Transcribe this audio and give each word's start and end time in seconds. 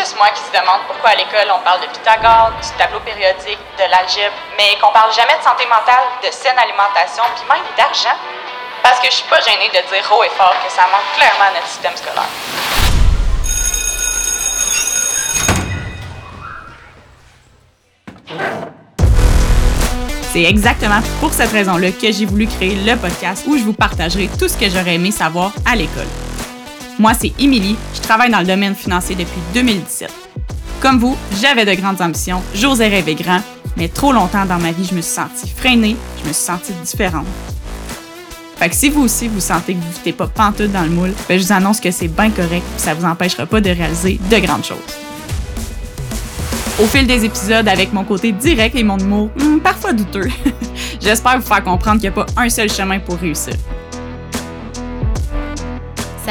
juste 0.00 0.16
moi 0.16 0.28
qui 0.32 0.40
se 0.40 0.48
demande 0.48 0.80
pourquoi 0.88 1.10
à 1.10 1.14
l'école 1.14 1.52
on 1.52 1.60
parle 1.60 1.82
de 1.82 1.86
Pythagore, 1.92 2.52
du 2.56 2.68
tableau 2.78 3.00
périodique, 3.00 3.60
de 3.76 3.84
l'algèbre, 3.84 4.32
mais 4.56 4.72
qu'on 4.80 4.92
parle 4.92 5.12
jamais 5.12 5.36
de 5.36 5.44
santé 5.44 5.66
mentale, 5.68 6.08
de 6.24 6.30
saine 6.32 6.56
alimentation, 6.56 7.22
puis 7.36 7.44
même 7.44 7.60
d'argent. 7.76 8.16
Parce 8.82 8.98
que 8.98 9.06
je 9.12 9.16
suis 9.20 9.28
pas 9.28 9.40
gênée 9.42 9.68
de 9.68 9.80
dire 9.92 10.04
haut 10.08 10.24
et 10.24 10.32
fort 10.40 10.56
que 10.64 10.72
ça 10.72 10.88
manque 10.88 11.04
clairement 11.20 11.52
à 11.52 11.52
notre 11.52 11.68
système 11.68 11.92
scolaire. 12.00 12.32
C'est 20.32 20.44
exactement 20.44 21.00
pour 21.20 21.32
cette 21.34 21.52
raison-là 21.52 21.90
que 21.92 22.10
j'ai 22.10 22.24
voulu 22.24 22.46
créer 22.46 22.76
le 22.76 22.96
podcast 22.96 23.44
où 23.46 23.58
je 23.58 23.64
vous 23.64 23.74
partagerai 23.74 24.30
tout 24.38 24.48
ce 24.48 24.56
que 24.56 24.70
j'aurais 24.70 24.94
aimé 24.94 25.10
savoir 25.10 25.52
à 25.66 25.76
l'école. 25.76 26.08
Moi, 27.00 27.14
c'est 27.18 27.32
Émilie, 27.38 27.76
je 27.94 28.00
travaille 28.02 28.30
dans 28.30 28.40
le 28.40 28.46
domaine 28.46 28.74
financier 28.74 29.16
depuis 29.16 29.40
2017. 29.54 30.12
Comme 30.82 30.98
vous, 30.98 31.16
j'avais 31.40 31.64
de 31.64 31.72
grandes 31.72 32.02
ambitions, 32.02 32.42
j'osais 32.54 32.88
rêver 32.88 33.14
grand, 33.14 33.40
mais 33.78 33.88
trop 33.88 34.12
longtemps 34.12 34.44
dans 34.44 34.58
ma 34.58 34.70
vie, 34.70 34.84
je 34.84 34.94
me 34.94 35.00
suis 35.00 35.14
sentie 35.14 35.48
freinée, 35.48 35.96
je 36.22 36.28
me 36.28 36.34
suis 36.34 36.44
sentie 36.44 36.74
différente. 36.84 37.24
Fait 38.58 38.68
que 38.68 38.76
si 38.76 38.90
vous 38.90 39.00
aussi 39.00 39.28
vous 39.28 39.40
sentez 39.40 39.72
que 39.72 39.78
vous 39.78 39.98
ne 40.04 40.12
pas 40.12 40.26
pantoute 40.26 40.72
dans 40.72 40.82
le 40.82 40.90
moule, 40.90 41.14
ben 41.26 41.40
je 41.40 41.46
vous 41.46 41.52
annonce 41.54 41.80
que 41.80 41.90
c'est 41.90 42.08
bien 42.08 42.28
correct 42.28 42.64
et 42.76 42.78
ça 42.78 42.92
vous 42.92 43.06
empêchera 43.06 43.46
pas 43.46 43.62
de 43.62 43.70
réaliser 43.70 44.20
de 44.30 44.36
grandes 44.36 44.66
choses. 44.66 44.76
Au 46.82 46.84
fil 46.84 47.06
des 47.06 47.24
épisodes, 47.24 47.66
avec 47.66 47.94
mon 47.94 48.04
côté 48.04 48.30
direct 48.32 48.76
et 48.76 48.84
mon 48.84 48.98
humour 48.98 49.30
hmm, 49.38 49.60
parfois 49.60 49.94
douteux, 49.94 50.28
j'espère 51.00 51.40
vous 51.40 51.46
faire 51.46 51.64
comprendre 51.64 51.98
qu'il 51.98 52.10
n'y 52.10 52.18
a 52.18 52.24
pas 52.24 52.26
un 52.36 52.50
seul 52.50 52.70
chemin 52.70 52.98
pour 52.98 53.16
réussir. 53.16 53.54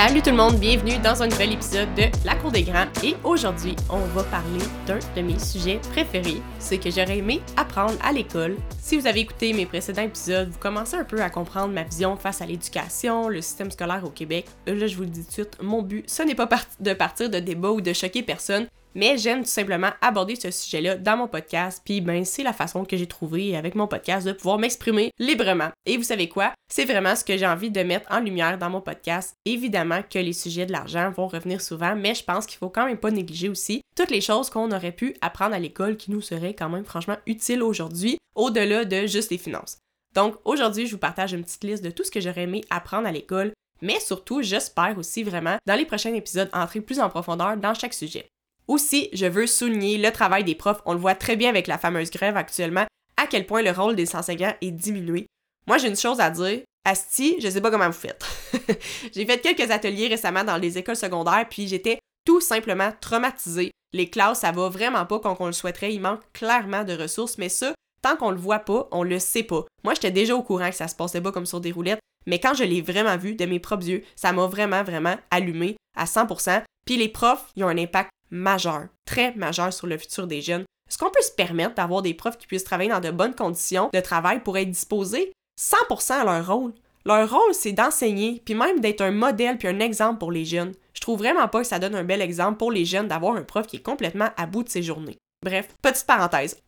Salut 0.02 0.22
tout 0.22 0.30
le 0.30 0.38
monde, 0.38 0.58
bienvenue 0.58 0.98
dans 1.00 1.22
un 1.22 1.28
nouvel 1.28 1.52
épisode 1.52 1.94
de 1.96 2.04
La 2.24 2.34
Cour 2.36 2.54
des 2.54 2.64
Grands 2.64 2.88
et 3.04 3.18
aujourd'hui 3.26 3.76
on 3.90 4.00
va 4.00 4.24
parler 4.24 4.62
d'un 4.88 4.98
de 5.14 5.22
mes 5.22 5.38
sujets 5.38 5.82
préférés, 5.92 6.42
ce 6.58 6.76
que 6.76 6.90
j'aurais 6.90 7.18
aimé 7.18 7.42
apprendre 7.58 7.96
à 8.02 8.14
l'école. 8.14 8.56
Si 8.80 8.98
vous 8.98 9.08
avez 9.08 9.20
écouté 9.20 9.52
mes 9.52 9.66
précédents 9.66 10.04
épisodes, 10.04 10.48
vous 10.48 10.58
commencez 10.58 10.96
un 10.96 11.04
peu 11.04 11.22
à 11.22 11.30
comprendre 11.30 11.74
ma 11.74 11.84
vision 11.84 12.16
face 12.16 12.42
à 12.42 12.46
l'éducation, 12.46 13.28
le 13.28 13.42
système 13.42 13.72
scolaire 13.72 14.06
au 14.06 14.10
Québec. 14.10 14.46
Là 14.68 14.88
je 14.88 14.96
vous 14.96 15.04
le 15.04 15.10
dis 15.10 15.24
tout 15.24 15.28
de 15.28 15.34
suite, 15.34 15.58
mon 15.62 15.82
but 15.82 16.10
ce 16.10 16.24
n'est 16.24 16.34
pas 16.34 16.48
de 16.80 16.94
partir 16.94 17.30
de 17.30 17.40
débats 17.40 17.72
ou 17.72 17.82
de 17.82 17.92
choquer 17.92 18.24
personne, 18.24 18.68
mais 18.96 19.18
j'aime 19.18 19.44
tout 19.44 19.50
simplement 19.50 19.92
aborder 20.02 20.36
ce 20.36 20.52
sujet-là 20.52 20.96
dans 20.96 21.18
mon 21.18 21.28
podcast, 21.28 21.82
puis 21.86 22.02
ben 22.02 22.26
c'est 22.26 22.44
la 22.44 22.54
façon 22.54 22.86
que 22.86 22.98
j'ai 22.98 23.08
trouvé 23.08 23.56
avec 23.56 23.76
mon 23.76 23.88
podcast 23.88 24.26
de 24.26 24.34
pouvoir 24.34 24.58
m'exprimer 24.58 25.12
librement. 25.20 25.70
Et 25.86 25.98
vous 25.98 26.04
savez 26.04 26.30
quoi? 26.30 26.54
C'est 26.72 26.86
vraiment 26.86 27.16
ce 27.16 27.24
que 27.24 27.38
j'ai 27.38 27.48
envie 27.48 27.72
de 27.72 27.82
mettre 27.82 28.12
en 28.12 28.20
lumière 28.20 28.58
dans 28.58 28.70
mon 28.70 28.82
podcast. 28.82 29.36
Évidemment 29.46 30.02
que 30.02 30.20
les 30.20 30.34
sujets 30.34 30.66
de 30.66 30.72
l'argent 30.72 31.12
vont 31.12 31.28
revenir 31.28 31.62
souvent, 31.62 31.96
mais 31.96 32.16
je 32.16 32.24
pense 32.24 32.46
qu'il 32.46 32.58
faut 32.58 32.70
quand 32.70 32.86
même 32.86 32.98
pas 32.98 33.12
négliger 33.12 33.50
aussi 33.50 33.82
toutes 33.96 34.12
les 34.12 34.22
choses 34.22 34.50
qu'on 34.50 34.72
aurait 34.72 34.92
pu 34.92 35.16
apprendre 35.22 35.56
à 35.56 35.60
l'école 35.60 35.98
qui 35.98 36.12
nous 36.12 36.22
seraient 36.22 36.54
quand 36.54 36.70
même 36.70 36.86
franchement 36.86 37.18
utiles 37.26 37.64
aujourd'hui, 37.64 38.18
au-delà 38.36 38.86
de 38.86 39.08
juste 39.08 39.32
les 39.32 39.38
finances. 39.38 39.78
Donc 40.16 40.36
aujourd'hui, 40.46 40.88
je 40.88 40.94
vous 40.94 41.00
partage 41.00 41.34
une 41.34 41.44
petite 41.44 41.64
liste 41.64 41.84
de 41.84 41.92
tout 41.92 42.04
ce 42.04 42.12
que 42.12 42.22
j'aurais 42.22 42.44
aimé 42.44 42.64
apprendre 42.70 43.08
à 43.08 43.12
l'école, 43.12 43.54
mais 43.82 44.00
surtout, 44.00 44.42
j'espère 44.42 44.98
aussi 44.98 45.24
vraiment 45.24 45.58
dans 45.66 45.76
les 45.76 45.86
prochains 45.86 46.14
épisodes 46.14 46.50
entrer 46.54 46.82
plus 46.82 47.00
en 47.00 47.10
profondeur 47.10 47.56
dans 47.58 47.74
chaque 47.74 47.94
sujet. 47.94 48.30
Aussi, 48.70 49.10
je 49.14 49.26
veux 49.26 49.48
souligner 49.48 49.98
le 49.98 50.12
travail 50.12 50.44
des 50.44 50.54
profs. 50.54 50.84
On 50.86 50.94
le 50.94 51.00
voit 51.00 51.16
très 51.16 51.36
bien 51.36 51.50
avec 51.50 51.66
la 51.66 51.80
fameuse 51.80 52.12
grève 52.12 52.38
actuellement, 52.38 52.86
à 53.18 53.26
quel 53.26 53.48
point 53.48 53.64
le 53.64 53.72
rôle 53.72 53.96
des 53.96 54.16
enseignants 54.16 54.54
est 54.62 54.70
diminué. 54.70 55.26
Moi, 55.66 55.80
j'ai 55.80 55.88
une 55.88 55.98
chose 55.98 56.20
à 56.20 56.30
dire. 56.30 56.62
Asti, 56.86 57.38
je 57.42 57.50
sais 57.50 57.62
pas 57.62 57.72
comment 57.72 57.88
vous 57.88 57.94
faites. 57.94 58.24
j'ai 59.14 59.26
fait 59.26 59.40
quelques 59.40 59.72
ateliers 59.72 60.08
récemment 60.08 60.44
dans 60.44 60.58
les 60.58 60.78
écoles 60.78 60.96
secondaires, 60.96 61.48
puis 61.50 61.68
j'étais 61.68 61.98
tout 62.28 62.42
simplement 62.42 62.94
traumatisée. 63.02 63.72
Les 63.92 64.08
classes, 64.08 64.42
ça 64.42 64.52
va 64.52 64.70
vraiment 64.70 65.08
pas 65.08 65.20
quand 65.20 65.36
on 65.40 65.48
le 65.48 65.52
souhaiterait. 65.52 65.96
Il 65.96 66.02
manque 66.02 66.22
clairement 66.32 66.84
de 66.84 66.94
ressources, 66.94 67.40
mais 67.40 67.50
ça, 67.50 67.74
tant 68.04 68.18
qu'on 68.18 68.30
le 68.30 68.38
voit 68.38 68.60
pas, 68.60 68.88
on 68.92 69.02
le 69.02 69.18
sait 69.18 69.42
pas. 69.42 69.66
Moi, 69.84 69.96
j'étais 69.96 70.12
déjà 70.12 70.36
au 70.36 70.44
courant 70.44 70.70
que 70.70 70.76
ça 70.76 70.88
se 70.88 70.96
passait 70.96 71.22
pas 71.22 71.32
comme 71.32 71.48
sur 71.48 71.60
des 71.60 71.72
roulettes, 71.72 72.02
mais 72.28 72.40
quand 72.40 72.54
je 72.54 72.64
l'ai 72.64 72.84
vraiment 72.84 73.18
vu 73.18 73.34
de 73.34 73.46
mes 73.46 73.60
propres 73.60 73.88
yeux, 73.88 74.04
ça 74.16 74.32
m'a 74.32 74.46
vraiment, 74.46 74.84
vraiment 74.84 75.18
allumé 75.32 75.76
à 75.98 76.06
100%. 76.06 76.62
Puis 76.86 76.98
les 76.98 77.10
profs, 77.10 77.48
ils 77.56 77.64
ont 77.64 77.68
un 77.68 77.78
impact 77.78 78.12
majeur, 78.32 78.88
très 79.06 79.34
majeur 79.36 79.74
sur 79.74 79.88
le 79.88 79.98
futur 79.98 80.28
des 80.28 80.42
jeunes. 80.42 80.66
Est-ce 80.90 80.98
qu'on 80.98 81.12
peut 81.12 81.22
se 81.22 81.32
permettre 81.32 81.76
d'avoir 81.76 82.02
des 82.02 82.14
profs 82.14 82.38
qui 82.38 82.48
puissent 82.48 82.64
travailler 82.64 82.90
dans 82.90 83.00
de 83.00 83.12
bonnes 83.12 83.36
conditions 83.36 83.90
de 83.94 84.00
travail 84.00 84.42
pour 84.42 84.58
être 84.58 84.72
disposés 84.72 85.32
100% 85.60 86.14
à 86.14 86.24
leur 86.24 86.48
rôle? 86.48 86.74
Leur 87.06 87.30
rôle, 87.30 87.54
c'est 87.54 87.72
d'enseigner, 87.72 88.42
puis 88.44 88.56
même 88.56 88.80
d'être 88.80 89.02
un 89.02 89.12
modèle 89.12 89.58
puis 89.58 89.68
un 89.68 89.80
exemple 89.80 90.20
pour 90.20 90.32
les 90.32 90.46
jeunes. 90.46 90.74
Je 90.94 91.02
trouve 91.02 91.20
vraiment 91.20 91.48
pas 91.48 91.62
que 91.62 91.68
ça 91.68 91.80
donne 91.80 91.96
un 91.96 92.04
bel 92.04 92.22
exemple 92.22 92.58
pour 92.58 92.72
les 92.72 92.86
jeunes 92.86 93.08
d'avoir 93.08 93.36
un 93.36 93.44
prof 93.44 93.68
qui 93.68 93.78
est 93.78 93.84
complètement 93.84 94.30
à 94.36 94.46
bout 94.46 94.64
de 94.64 94.70
ses 94.70 94.84
journées. 94.84 95.18
Bref, 95.44 95.70
petite 95.82 96.06
parenthèse. 96.06 96.62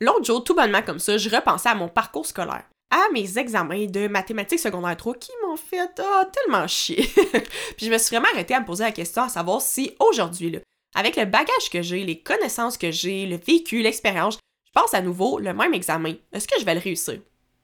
L'autre 0.00 0.24
jour, 0.24 0.44
tout 0.44 0.54
bonnement 0.54 0.82
comme 0.82 0.98
ça, 0.98 1.16
je 1.16 1.30
repensais 1.30 1.68
à 1.68 1.74
mon 1.74 1.88
parcours 1.88 2.26
scolaire 2.26 2.64
à 2.90 3.08
mes 3.12 3.38
examens 3.38 3.86
de 3.86 4.08
mathématiques 4.08 4.58
secondaire 4.58 4.96
3 4.96 5.14
qui 5.14 5.30
m'ont 5.42 5.56
fait 5.56 5.88
oh, 6.00 6.22
tellement 6.32 6.66
chier. 6.66 7.08
puis 7.76 7.86
je 7.86 7.90
me 7.90 7.98
suis 7.98 8.16
vraiment 8.16 8.32
arrêtée 8.32 8.54
à 8.54 8.60
me 8.60 8.66
poser 8.66 8.84
la 8.84 8.92
question 8.92 9.22
à 9.22 9.28
savoir 9.28 9.62
si 9.62 9.94
aujourd'hui, 10.00 10.58
avec 10.94 11.16
le 11.16 11.24
bagage 11.24 11.70
que 11.70 11.82
j'ai, 11.82 12.04
les 12.04 12.20
connaissances 12.20 12.78
que 12.78 12.90
j'ai, 12.90 13.26
le 13.26 13.36
vécu, 13.36 13.82
l'expérience, 13.82 14.38
je 14.66 14.72
passe 14.72 14.94
à 14.94 15.00
nouveau 15.00 15.38
le 15.38 15.54
même 15.54 15.74
examen. 15.74 16.14
Est-ce 16.32 16.48
que 16.48 16.58
je 16.58 16.64
vais 16.64 16.74
le 16.74 16.80
réussir? 16.80 17.20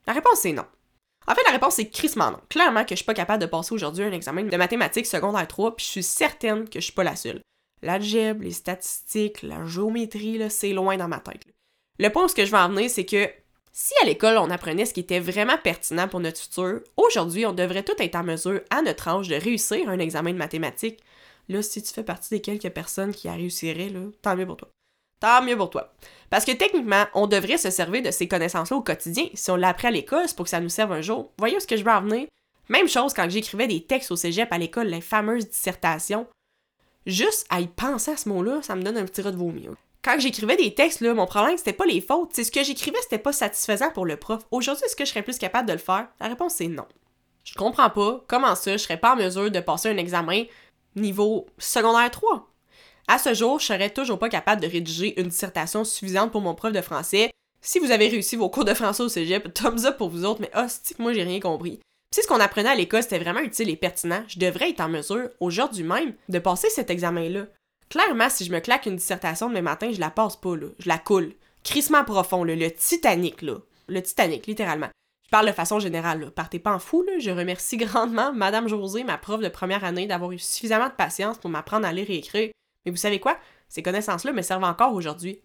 La 0.06 0.12
réponse 0.12 0.44
est 0.44 0.52
non. 0.52 0.66
En 1.26 1.34
fait, 1.34 1.42
la 1.44 1.52
réponse 1.52 1.78
est 1.78 1.90
crissement 1.90 2.30
non. 2.30 2.40
Clairement 2.48 2.84
que 2.84 2.90
je 2.90 2.96
suis 2.96 3.04
pas 3.04 3.14
capable 3.14 3.42
de 3.42 3.48
passer 3.48 3.74
aujourd'hui 3.74 4.04
un 4.04 4.12
examen 4.12 4.44
de 4.44 4.56
mathématiques 4.56 5.06
secondaire 5.06 5.48
3, 5.48 5.76
puis 5.76 5.84
je 5.84 5.90
suis 5.90 6.02
certaine 6.02 6.68
que 6.68 6.78
je 6.78 6.84
suis 6.84 6.92
pas 6.92 7.04
la 7.04 7.16
seule. 7.16 7.40
L'algèbre, 7.82 8.44
les 8.44 8.52
statistiques, 8.52 9.42
la 9.42 9.64
géométrie, 9.64 10.40
c'est 10.50 10.72
loin 10.72 10.96
dans 10.96 11.08
ma 11.08 11.18
tête. 11.18 11.42
Le 11.98 12.08
point 12.10 12.24
où 12.24 12.28
ce 12.28 12.34
que 12.34 12.44
je 12.44 12.50
veux 12.50 12.58
en 12.58 12.68
venir, 12.68 12.88
c'est 12.88 13.04
que 13.04 13.28
si 13.72 13.92
à 14.02 14.06
l'école 14.06 14.38
on 14.38 14.50
apprenait 14.50 14.86
ce 14.86 14.94
qui 14.94 15.00
était 15.00 15.20
vraiment 15.20 15.58
pertinent 15.58 16.08
pour 16.08 16.20
notre 16.20 16.40
futur, 16.40 16.80
aujourd'hui 16.96 17.44
on 17.44 17.52
devrait 17.52 17.82
tout 17.82 17.94
être 17.98 18.16
en 18.16 18.22
mesure, 18.22 18.60
à 18.70 18.82
notre 18.82 19.08
âge, 19.08 19.28
de 19.28 19.34
réussir 19.34 19.88
un 19.88 19.98
examen 19.98 20.32
de 20.32 20.38
mathématiques. 20.38 21.02
Là, 21.48 21.62
si 21.62 21.82
tu 21.82 21.92
fais 21.92 22.02
partie 22.02 22.30
des 22.30 22.40
quelques 22.40 22.70
personnes 22.70 23.14
qui 23.14 23.28
réussiraient, 23.28 23.88
là, 23.88 24.00
tant 24.22 24.36
mieux 24.36 24.46
pour 24.46 24.56
toi. 24.56 24.68
Tant 25.20 25.42
mieux 25.42 25.56
pour 25.56 25.70
toi. 25.70 25.92
Parce 26.28 26.44
que 26.44 26.52
techniquement, 26.52 27.06
on 27.14 27.26
devrait 27.26 27.56
se 27.56 27.70
servir 27.70 28.02
de 28.02 28.10
ces 28.10 28.28
connaissances-là 28.28 28.76
au 28.76 28.82
quotidien. 28.82 29.26
Si 29.34 29.50
on 29.50 29.56
l'a 29.56 29.68
appris 29.68 29.86
à 29.86 29.90
l'école, 29.90 30.24
c'est 30.26 30.36
pour 30.36 30.44
que 30.44 30.50
ça 30.50 30.60
nous 30.60 30.68
serve 30.68 30.92
un 30.92 31.00
jour. 31.00 31.32
Voyez 31.38 31.56
où 31.56 31.60
ce 31.60 31.66
que 31.66 31.76
je 31.76 31.84
veux 31.84 31.90
en 31.90 32.02
venir? 32.02 32.26
Même 32.68 32.88
chose 32.88 33.14
quand 33.14 33.30
j'écrivais 33.30 33.68
des 33.68 33.84
textes 33.84 34.10
au 34.10 34.16
cégep 34.16 34.52
à 34.52 34.58
l'école, 34.58 34.88
les 34.88 35.00
fameuses 35.00 35.48
dissertations. 35.48 36.26
Juste 37.06 37.46
à 37.48 37.60
y 37.60 37.68
penser 37.68 38.10
à 38.10 38.16
ce 38.16 38.28
mot-là, 38.28 38.60
ça 38.62 38.74
me 38.74 38.82
donne 38.82 38.98
un 38.98 39.04
petit 39.04 39.22
rat 39.22 39.30
de 39.30 39.36
vomi 39.36 39.68
quand 40.06 40.20
j'écrivais 40.20 40.56
des 40.56 40.72
textes, 40.72 41.00
là, 41.00 41.14
mon 41.14 41.26
problème, 41.26 41.56
c'était 41.56 41.72
pas 41.72 41.84
les 41.84 42.00
fautes. 42.00 42.30
C'est 42.32 42.44
ce 42.44 42.52
que 42.52 42.62
j'écrivais, 42.62 42.98
c'était 43.02 43.18
pas 43.18 43.32
satisfaisant 43.32 43.90
pour 43.90 44.06
le 44.06 44.16
prof. 44.16 44.40
Aujourd'hui, 44.52 44.84
est-ce 44.84 44.94
que 44.94 45.04
je 45.04 45.10
serais 45.10 45.22
plus 45.22 45.36
capable 45.36 45.66
de 45.66 45.72
le 45.72 45.80
faire? 45.80 46.06
La 46.20 46.28
réponse, 46.28 46.54
c'est 46.54 46.68
non. 46.68 46.86
Je 47.42 47.54
comprends 47.54 47.90
pas 47.90 48.24
comment 48.28 48.54
ça, 48.54 48.72
je 48.72 48.76
serais 48.76 48.98
pas 48.98 49.14
en 49.14 49.16
mesure 49.16 49.50
de 49.50 49.58
passer 49.58 49.88
un 49.88 49.96
examen 49.96 50.44
niveau 50.96 51.46
secondaire 51.58 52.10
3. 52.10 52.52
À 53.08 53.18
ce 53.18 53.34
jour, 53.34 53.60
je 53.60 53.66
serais 53.66 53.90
toujours 53.90 54.18
pas 54.18 54.28
capable 54.28 54.60
de 54.60 54.66
rédiger 54.66 55.20
une 55.20 55.28
dissertation 55.28 55.84
suffisante 55.84 56.32
pour 56.32 56.40
mon 56.40 56.54
prof 56.54 56.72
de 56.72 56.80
français. 56.80 57.30
Si 57.60 57.78
vous 57.78 57.90
avez 57.90 58.08
réussi 58.08 58.36
vos 58.36 58.50
cours 58.50 58.64
de 58.64 58.74
français 58.74 59.02
au 59.02 59.08
cégep, 59.08 59.52
thumbs 59.54 59.84
up 59.84 59.96
pour 59.96 60.08
vous 60.08 60.24
autres, 60.24 60.40
mais 60.40 60.50
hostie, 60.56 60.94
moi 60.98 61.12
j'ai 61.12 61.22
rien 61.22 61.40
compris. 61.40 61.80
Si 62.14 62.22
ce 62.22 62.28
qu'on 62.28 62.40
apprenait 62.40 62.70
à 62.70 62.74
l'école, 62.74 63.02
c'était 63.02 63.18
vraiment 63.18 63.40
utile 63.40 63.70
et 63.70 63.76
pertinent, 63.76 64.24
je 64.28 64.38
devrais 64.38 64.70
être 64.70 64.80
en 64.80 64.88
mesure, 64.88 65.28
aujourd'hui 65.40 65.84
même, 65.84 66.14
de 66.28 66.38
passer 66.38 66.70
cet 66.70 66.90
examen-là. 66.90 67.46
Clairement, 67.88 68.30
si 68.30 68.44
je 68.44 68.52
me 68.52 68.60
claque 68.60 68.86
une 68.86 68.96
dissertation 68.96 69.48
demain 69.48 69.62
matin, 69.62 69.90
je 69.92 70.00
la 70.00 70.10
passe 70.10 70.36
pas, 70.36 70.56
là. 70.56 70.66
Je 70.78 70.88
la 70.88 70.98
coule. 70.98 71.32
Crissement 71.62 72.04
profond. 72.04 72.42
Le 72.42 72.70
Titanic, 72.70 73.42
là. 73.42 73.58
Le 73.88 74.02
Titanic, 74.02 74.46
littéralement. 74.46 74.88
Je 75.26 75.30
parle 75.30 75.46
de 75.46 75.52
façon 75.52 75.80
générale. 75.80 76.30
Partez 76.30 76.60
pas 76.60 76.72
en 76.72 76.78
fou, 76.78 77.02
là. 77.02 77.18
Je 77.18 77.30
remercie 77.30 77.76
grandement 77.76 78.32
Madame 78.32 78.68
José, 78.68 79.04
ma 79.04 79.18
prof 79.18 79.40
de 79.40 79.48
première 79.48 79.84
année, 79.84 80.06
d'avoir 80.06 80.32
eu 80.32 80.38
suffisamment 80.38 80.86
de 80.86 80.92
patience 80.92 81.38
pour 81.38 81.50
m'apprendre 81.50 81.86
à 81.86 81.92
lire 81.92 82.08
et 82.08 82.16
écrire. 82.16 82.50
Mais 82.84 82.92
vous 82.92 82.96
savez 82.96 83.18
quoi? 83.18 83.36
Ces 83.68 83.82
connaissances-là 83.82 84.32
me 84.32 84.42
servent 84.42 84.64
encore 84.64 84.94
aujourd'hui. 84.94 85.40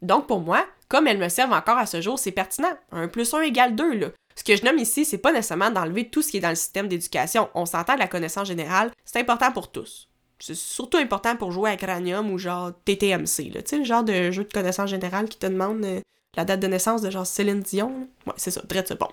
Donc 0.00 0.26
pour 0.26 0.40
moi, 0.40 0.64
comme 0.88 1.06
elles 1.06 1.18
me 1.18 1.28
servent 1.28 1.52
encore 1.52 1.76
à 1.76 1.86
ce 1.86 2.00
jour, 2.00 2.18
c'est 2.18 2.32
pertinent. 2.32 2.76
Un 2.90 3.08
plus 3.08 3.34
un 3.34 3.42
égale 3.42 3.76
deux, 3.76 3.94
là. 3.94 4.08
Ce 4.34 4.44
que 4.44 4.56
je 4.56 4.64
nomme 4.64 4.78
ici, 4.78 5.04
c'est 5.04 5.18
pas 5.18 5.32
nécessairement 5.32 5.70
d'enlever 5.70 6.08
tout 6.08 6.22
ce 6.22 6.30
qui 6.30 6.36
est 6.38 6.40
dans 6.40 6.48
le 6.48 6.54
système 6.54 6.88
d'éducation. 6.88 7.50
On 7.54 7.66
s'entend 7.66 7.94
de 7.94 7.98
la 7.98 8.08
connaissance 8.08 8.48
générale, 8.48 8.92
c'est 9.04 9.20
important 9.20 9.52
pour 9.52 9.70
tous 9.70 10.08
c'est 10.40 10.54
surtout 10.54 10.98
important 10.98 11.36
pour 11.36 11.52
jouer 11.52 11.70
à 11.70 11.76
Cranium 11.76 12.30
ou 12.30 12.38
genre 12.38 12.72
TTMC, 12.84 13.52
là. 13.52 13.62
Tu 13.62 13.70
sais, 13.70 13.78
le 13.78 13.84
genre 13.84 14.04
de 14.04 14.30
jeu 14.30 14.44
de 14.44 14.52
connaissance 14.52 14.90
générale 14.90 15.28
qui 15.28 15.38
te 15.38 15.46
demande 15.46 15.84
euh, 15.84 16.00
la 16.38 16.44
date 16.44 16.60
de 16.60 16.68
naissance 16.68 17.02
de 17.02 17.10
genre 17.10 17.26
Céline 17.26 17.60
Dion. 17.60 18.08
Ouais, 18.24 18.32
c'est 18.36 18.52
ça, 18.52 18.62
très 18.62 18.94
bon. 18.94 19.08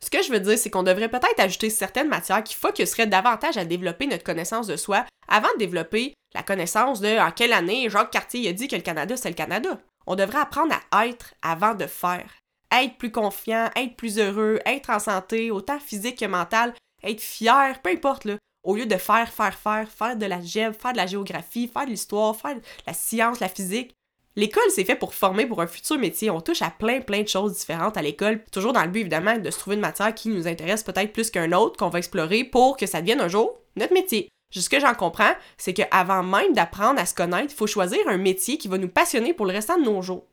Ce 0.00 0.10
que 0.10 0.22
je 0.22 0.30
veux 0.30 0.38
dire, 0.38 0.56
c'est 0.56 0.70
qu'on 0.70 0.84
devrait 0.84 1.08
peut-être 1.08 1.40
ajouter 1.40 1.70
certaines 1.70 2.06
matières 2.06 2.44
qui 2.44 2.54
focuseraient 2.54 3.08
davantage 3.08 3.56
à 3.56 3.64
développer 3.64 4.06
notre 4.06 4.22
connaissance 4.22 4.68
de 4.68 4.76
soi 4.76 5.04
avant 5.26 5.52
de 5.54 5.58
développer 5.58 6.14
la 6.36 6.44
connaissance 6.44 7.00
de 7.00 7.18
en 7.18 7.32
quelle 7.32 7.52
année 7.52 7.90
Jacques 7.90 8.12
Cartier 8.12 8.48
a 8.48 8.52
dit 8.52 8.68
que 8.68 8.76
le 8.76 8.82
Canada, 8.82 9.16
c'est 9.16 9.28
le 9.28 9.34
Canada. 9.34 9.80
On 10.06 10.14
devrait 10.14 10.38
apprendre 10.38 10.72
à 10.92 11.08
être 11.08 11.34
avant 11.42 11.74
de 11.74 11.86
faire. 11.86 12.30
Être 12.72 12.96
plus 12.96 13.10
confiant, 13.10 13.70
être 13.74 13.96
plus 13.96 14.20
heureux, 14.20 14.60
être 14.64 14.90
en 14.90 15.00
santé, 15.00 15.50
autant 15.50 15.80
physique 15.80 16.20
que 16.20 16.26
mental, 16.26 16.74
être 17.02 17.20
fier, 17.20 17.82
peu 17.82 17.90
importe, 17.90 18.24
là. 18.24 18.36
au 18.62 18.76
lieu 18.76 18.86
de 18.86 18.96
faire, 18.96 19.32
faire, 19.32 19.58
faire, 19.58 19.90
faire 19.90 20.16
de 20.16 20.26
la 20.26 20.40
faire 20.40 20.92
de 20.92 20.96
la 20.96 21.06
géographie, 21.08 21.66
faire 21.66 21.86
de 21.86 21.90
l'histoire, 21.90 22.36
faire 22.36 22.54
de 22.54 22.62
la 22.86 22.92
science, 22.92 23.40
la 23.40 23.48
physique. 23.48 23.94
L'école, 24.38 24.70
c'est 24.70 24.84
fait 24.84 24.94
pour 24.94 25.14
former 25.14 25.46
pour 25.46 25.60
un 25.62 25.66
futur 25.66 25.98
métier. 25.98 26.30
On 26.30 26.40
touche 26.40 26.62
à 26.62 26.70
plein, 26.70 27.00
plein 27.00 27.22
de 27.22 27.28
choses 27.28 27.54
différentes 27.54 27.96
à 27.96 28.02
l'école, 28.02 28.40
toujours 28.52 28.72
dans 28.72 28.84
le 28.84 28.88
but, 28.88 29.00
évidemment, 29.00 29.36
de 29.36 29.50
se 29.50 29.58
trouver 29.58 29.74
une 29.74 29.82
matière 29.82 30.14
qui 30.14 30.28
nous 30.28 30.46
intéresse 30.46 30.84
peut-être 30.84 31.12
plus 31.12 31.32
qu'un 31.32 31.50
autre, 31.50 31.76
qu'on 31.76 31.88
va 31.88 31.98
explorer 31.98 32.44
pour 32.44 32.76
que 32.76 32.86
ça 32.86 33.00
devienne 33.00 33.20
un 33.20 33.26
jour 33.26 33.58
notre 33.74 33.92
métier. 33.92 34.28
Ce 34.52 34.68
que 34.68 34.78
j'en 34.78 34.94
comprends, 34.94 35.32
c'est 35.56 35.74
qu'avant 35.74 36.22
même 36.22 36.52
d'apprendre 36.52 37.00
à 37.00 37.06
se 37.06 37.16
connaître, 37.16 37.52
il 37.52 37.56
faut 37.56 37.66
choisir 37.66 37.98
un 38.06 38.16
métier 38.16 38.58
qui 38.58 38.68
va 38.68 38.78
nous 38.78 38.88
passionner 38.88 39.34
pour 39.34 39.44
le 39.44 39.50
restant 39.50 39.76
de 39.76 39.82
nos 39.82 40.02
jours. 40.02 40.24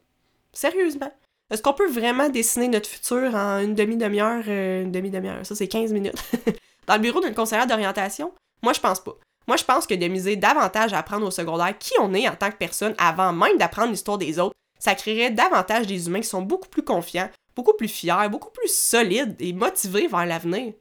Sérieusement. 0.54 1.12
Est-ce 1.52 1.64
qu'on 1.64 1.74
peut 1.74 1.90
vraiment 1.90 2.30
dessiner 2.30 2.68
notre 2.68 2.88
futur 2.88 3.34
en 3.34 3.58
une 3.58 3.74
demi-demi-heure, 3.74 4.44
euh, 4.48 4.84
une 4.84 4.92
demi-demi-heure, 4.92 5.44
ça 5.44 5.56
c'est 5.56 5.68
15 5.68 5.92
minutes, 5.94 6.24
dans 6.86 6.94
le 6.94 7.02
bureau 7.02 7.22
d'une 7.22 7.34
conseillère 7.34 7.66
d'orientation? 7.66 8.32
Moi, 8.62 8.74
je 8.74 8.80
pense 8.80 9.00
pas. 9.00 9.18
Moi, 9.48 9.58
je 9.58 9.64
pense 9.64 9.86
que 9.86 9.94
de 9.94 10.08
miser 10.08 10.36
davantage 10.36 10.94
à 10.94 11.00
apprendre 11.00 11.28
au 11.28 11.32
secondaire 11.32 11.78
qui 11.78 11.94
on 12.00 12.14
est 12.14 12.28
en 12.28 12.36
tant 12.36 12.50
que 12.50 12.58
personne 12.58 12.96
avant 12.98 13.32
même 13.32 13.58
d'apprendre 13.58 13.92
l'histoire 13.92 14.18
des 14.18 14.40
autres, 14.40 14.56
ça 14.80 14.96
créerait 14.96 15.32
davantage 15.32 15.88
des 15.88 16.08
humains 16.08 16.22
qui 16.22 16.28
sont 16.28 16.42
beaucoup 16.42 16.70
plus 16.70 16.84
confiants, 16.84 17.30
beaucoup 17.56 17.74
plus 17.74 17.88
fiers, 17.88 18.30
beaucoup 18.30 18.52
plus 18.52 18.74
solides 18.74 19.36
et 19.40 19.54
motivés 19.54 20.08
vers 20.08 20.26
l'avenir. 20.26 20.74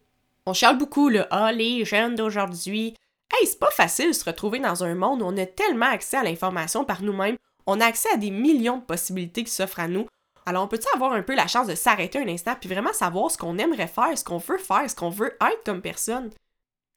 On 0.47 0.53
charle 0.53 0.79
beaucoup 0.79 1.09
le 1.09 1.25
Ah, 1.31 1.53
les 1.53 1.85
jeunes 1.85 2.17
d'aujourd'hui. 2.17 2.95
Hey, 3.33 3.47
c'est 3.47 3.59
pas 3.59 3.71
facile 3.71 4.09
de 4.09 4.13
se 4.13 4.25
retrouver 4.25 4.59
dans 4.59 4.85
un 4.85 4.95
monde 4.95 5.23
où 5.23 5.27
on 5.27 5.37
a 5.37 5.47
tellement 5.47 5.87
accès 5.87 6.19
à 6.19 6.23
l'information 6.23 6.85
par 6.85 7.03
nous-mêmes, 7.03 7.37
on 7.67 7.81
a 7.81 7.87
accès 7.87 8.11
à 8.13 8.17
des 8.17 8.31
millions 8.31 8.79
de 8.79 8.85
possibilités 8.85 9.45
qui 9.45 9.51
s'offrent 9.51 9.81
à 9.81 9.89
nous. 9.89 10.07
Alors, 10.47 10.65
on 10.65 10.69
peut-tu 10.69 10.87
avoir 10.95 11.13
un 11.13 11.23
peu 11.23 11.35
la 11.35 11.47
chance 11.47 11.67
de 11.67 11.75
s'arrêter 11.75 12.19
un 12.19 12.29
instant 12.29 12.55
puis 12.61 12.69
vraiment 12.69 12.93
savoir 12.93 13.31
ce 13.31 13.39
qu'on 13.39 13.57
aimerait 13.57 13.87
faire, 13.87 14.17
ce 14.17 14.25
qu'on 14.25 14.37
veut 14.37 14.59
faire, 14.59 14.89
ce 14.89 14.95
qu'on 14.95 15.09
veut 15.09 15.37
être 15.41 15.65
comme 15.65 15.81
personne? 15.81 16.31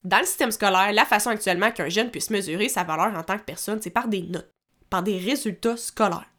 Dans 0.07 0.19
le 0.19 0.25
système 0.25 0.51
scolaire, 0.51 0.93
la 0.93 1.03
façon 1.03 1.31
actuellement 1.31 1.69
qu'un 1.69 1.89
jeune 1.89 2.09
puisse 2.09 2.29
mesurer 2.29 2.69
sa 2.69 2.85
valeur 2.85 3.13
en 3.13 3.23
tant 3.23 3.37
que 3.37 3.43
personne, 3.43 3.81
c'est 3.81 3.89
par 3.89 4.07
des 4.07 4.21
notes, 4.21 4.49
par 4.89 5.03
des 5.03 5.17
résultats 5.17 5.75
scolaires. 5.75 6.31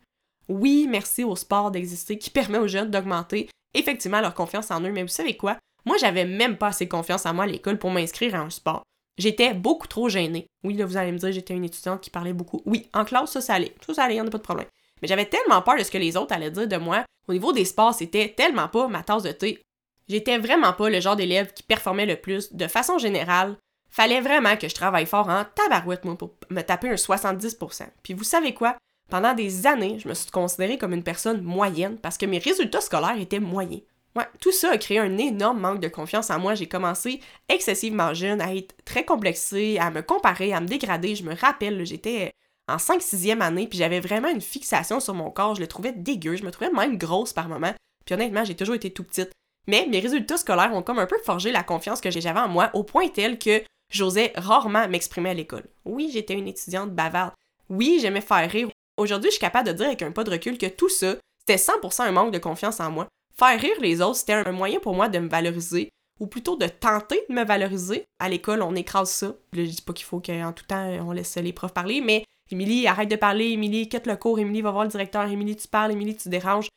Oui, 0.49 0.87
merci 0.89 1.23
au 1.23 1.37
sport 1.37 1.71
d'exister 1.71 2.17
qui 2.17 2.31
permet 2.31 2.57
aux 2.57 2.67
jeunes 2.67 2.91
d'augmenter 2.91 3.51
effectivement 3.75 4.23
leur 4.23 4.33
confiance 4.33 4.71
en 4.71 4.81
eux, 4.81 4.91
mais 4.91 5.03
vous 5.03 5.09
savez 5.09 5.37
quoi? 5.37 5.59
Moi, 5.85 5.99
j'avais 5.99 6.25
même 6.25 6.57
pas 6.57 6.69
assez 6.69 6.89
confiance 6.89 7.27
en 7.27 7.35
moi 7.35 7.45
à 7.45 7.47
l'école 7.47 7.79
pour 7.79 7.91
m'inscrire 7.91 8.35
à 8.37 8.39
un 8.39 8.49
sport. 8.49 8.85
J'étais 9.19 9.53
beaucoup 9.53 9.87
trop 9.87 10.09
gênée. 10.09 10.47
Oui, 10.65 10.73
là, 10.73 10.87
vous 10.87 10.97
allez 10.97 11.13
me 11.13 11.19
dire, 11.19 11.31
j'étais 11.31 11.53
une 11.53 11.65
étudiante 11.65 12.01
qui 12.01 12.09
parlait 12.09 12.33
beaucoup. 12.33 12.63
Oui, 12.65 12.89
en 12.95 13.05
classe, 13.05 13.33
ça, 13.33 13.43
ça 13.43 13.55
allait. 13.57 13.75
Ça, 13.85 13.93
ça 13.93 14.05
allait, 14.05 14.17
y 14.17 14.21
en 14.23 14.27
a 14.27 14.31
pas 14.31 14.39
de 14.39 14.43
problème. 14.43 14.69
Mais 15.03 15.09
j'avais 15.09 15.27
tellement 15.27 15.61
peur 15.61 15.77
de 15.77 15.83
ce 15.83 15.91
que 15.91 15.99
les 15.99 16.17
autres 16.17 16.35
allaient 16.35 16.51
dire 16.51 16.69
de 16.69 16.77
moi. 16.79 17.05
Au 17.27 17.35
niveau 17.35 17.53
des 17.53 17.67
sports, 17.67 17.93
c'était 17.93 18.33
tellement 18.35 18.69
pas 18.69 18.89
ma 18.89 19.03
tasse 19.03 19.25
de 19.25 19.33
thé. 19.33 19.63
J'étais 20.09 20.39
vraiment 20.39 20.73
pas 20.73 20.91
le 20.91 21.01
genre 21.01 21.17
d'élève 21.17 21.53
qui 21.53 21.63
performait 21.63 22.07
le 22.07 22.17
plus. 22.17 22.53
De 22.53 22.67
façon 22.67 22.99
générale, 22.99 23.57
fallait 23.91 24.21
vraiment 24.21 24.57
que 24.57 24.69
je 24.69 24.75
travaille 24.75 25.07
fort 25.07 25.29
en 25.29 25.45
tabarouette, 25.55 26.05
moi, 26.05 26.17
pour 26.17 26.35
me 26.51 26.63
taper 26.63 26.89
un 26.89 26.95
70%. 26.95 27.85
Puis 28.03 28.15
vous 28.15 28.25
savez 28.25 28.55
quoi? 28.55 28.77
Pendant 29.11 29.35
des 29.35 29.67
années, 29.67 29.99
je 29.99 30.09
me 30.09 30.15
suis 30.15 30.31
considérée 30.31 30.79
comme 30.79 30.93
une 30.93 31.03
personne 31.03 31.43
moyenne 31.43 31.97
parce 31.99 32.19
que 32.19 32.27
mes 32.27 32.39
résultats 32.39 32.81
scolaires 32.81 33.19
étaient 33.19 33.41
moyens. 33.41 33.83
Ouais, 34.17 34.27
tout 34.41 34.53
ça 34.53 34.73
a 34.73 34.79
créé 34.79 34.99
un 34.99 35.17
énorme 35.17 35.61
manque 35.61 35.81
de 35.81 35.89
confiance 35.89 36.31
en 36.31 36.39
moi. 36.39 36.55
J'ai 36.55 36.67
commencé 36.67 37.21
excessivement 37.49 38.15
jeune 38.15 38.41
à 38.41 38.55
être 38.55 38.75
très 38.85 39.05
complexée, 39.05 39.79
à 39.79 39.91
me 39.91 40.03
comparer, 40.03 40.53
à 40.53 40.61
me 40.61 40.67
dégrader. 40.67 41.15
Je 41.15 41.25
me 41.25 41.35
rappelle, 41.35 41.85
j'étais 41.87 42.33
en 42.69 42.77
5-6e 42.77 43.41
année, 43.41 43.67
puis 43.67 43.79
j'avais 43.79 44.01
vraiment 44.01 44.29
une 44.29 44.41
fixation 44.41 45.01
sur 45.01 45.15
mon 45.15 45.31
corps. 45.31 45.55
Je 45.55 45.61
le 45.61 45.69
trouvais 45.69 45.93
dégueu, 45.93 46.37
je 46.37 46.45
me 46.45 46.51
trouvais 46.51 46.71
même 46.71 46.99
grosse 46.99 47.33
par 47.33 47.49
moments. 47.49 47.75
Puis 48.05 48.15
honnêtement, 48.15 48.45
j'ai 48.45 48.57
toujours 48.57 48.75
été 48.75 48.91
tout 48.91 49.05
petite. 49.05 49.31
Mais 49.69 49.87
mes 49.87 50.01
résultats 50.01 50.39
scolaires 50.39 50.75
ont 50.75 50.83
comme 50.83 50.99
un 50.99 51.07
peu 51.07 51.19
forgé 51.25 51.53
la 51.53 51.63
confiance 51.63 52.01
que 52.01 52.11
j'avais 52.11 52.41
en 52.41 52.49
moi 52.49 52.71
au 52.73 52.83
point 52.83 53.09
tel 53.09 53.39
que 53.39 53.63
j'osais 53.93 54.33
rarement 54.35 54.89
m'exprimer 54.89 55.31
à 55.31 55.35
l'école. 55.35 55.65
Oui, 55.85 56.11
j'étais 56.13 56.35
une 56.35 56.49
étudiante 56.49 56.91
bavarde. 56.91 57.35
Oui, 57.69 57.99
j'aimais 58.01 58.23
faire 58.23 58.51
rire. 58.51 58.71
Aujourd'hui, 58.97 59.29
je 59.29 59.35
suis 59.35 59.41
capable 59.41 59.69
de 59.69 59.75
dire 59.75 59.87
avec 59.87 60.03
un 60.03 60.11
pas 60.11 60.25
de 60.25 60.31
recul 60.31 60.59
que 60.59 60.67
tout 60.67 60.89
ça, 60.89 61.17
c'était 61.39 61.63
100% 61.63 62.03
un 62.03 62.13
manque 62.13 62.33
de 62.33 62.39
confiance 62.39 62.81
en 62.81 62.91
moi. 62.91 63.07
Faire 63.39 63.61
rire 63.61 63.81
les 63.81 64.01
autres, 64.01 64.17
c'était 64.17 64.33
un 64.33 64.53
moyen 64.53 64.81
pour 64.81 64.95
moi 64.95 65.09
de 65.09 65.19
me 65.19 65.29
valoriser, 65.29 65.91
ou 66.19 66.27
plutôt 66.27 66.57
de 66.57 66.67
tenter 66.67 67.23
de 67.29 67.35
me 67.35 67.45
valoriser. 67.45 68.05
À 68.19 68.29
l'école, 68.29 68.63
on 68.63 68.75
écrase 68.75 69.11
ça. 69.11 69.35
Je 69.53 69.63
dis 69.63 69.83
pas 69.83 69.93
qu'il 69.93 70.07
faut 70.07 70.21
qu'en 70.21 70.53
tout 70.53 70.65
temps, 70.65 70.89
on 71.07 71.13
laisse 71.13 71.37
les 71.37 71.53
profs 71.53 71.75
parler, 71.75 72.01
mais 72.01 72.25
Émilie, 72.51 72.87
arrête 72.87 73.11
de 73.11 73.17
parler, 73.17 73.51
Émilie, 73.51 73.89
quitte 73.89 74.07
le 74.07 74.17
cours, 74.17 74.39
Émilie 74.39 74.63
va 74.63 74.71
voir 74.71 74.85
le 74.85 74.91
directeur, 74.91 75.29
Émilie, 75.29 75.57
tu 75.57 75.69
parles, 75.69 75.93
Émilie, 75.93 76.17
tu 76.17 76.31
déranges. 76.31 76.69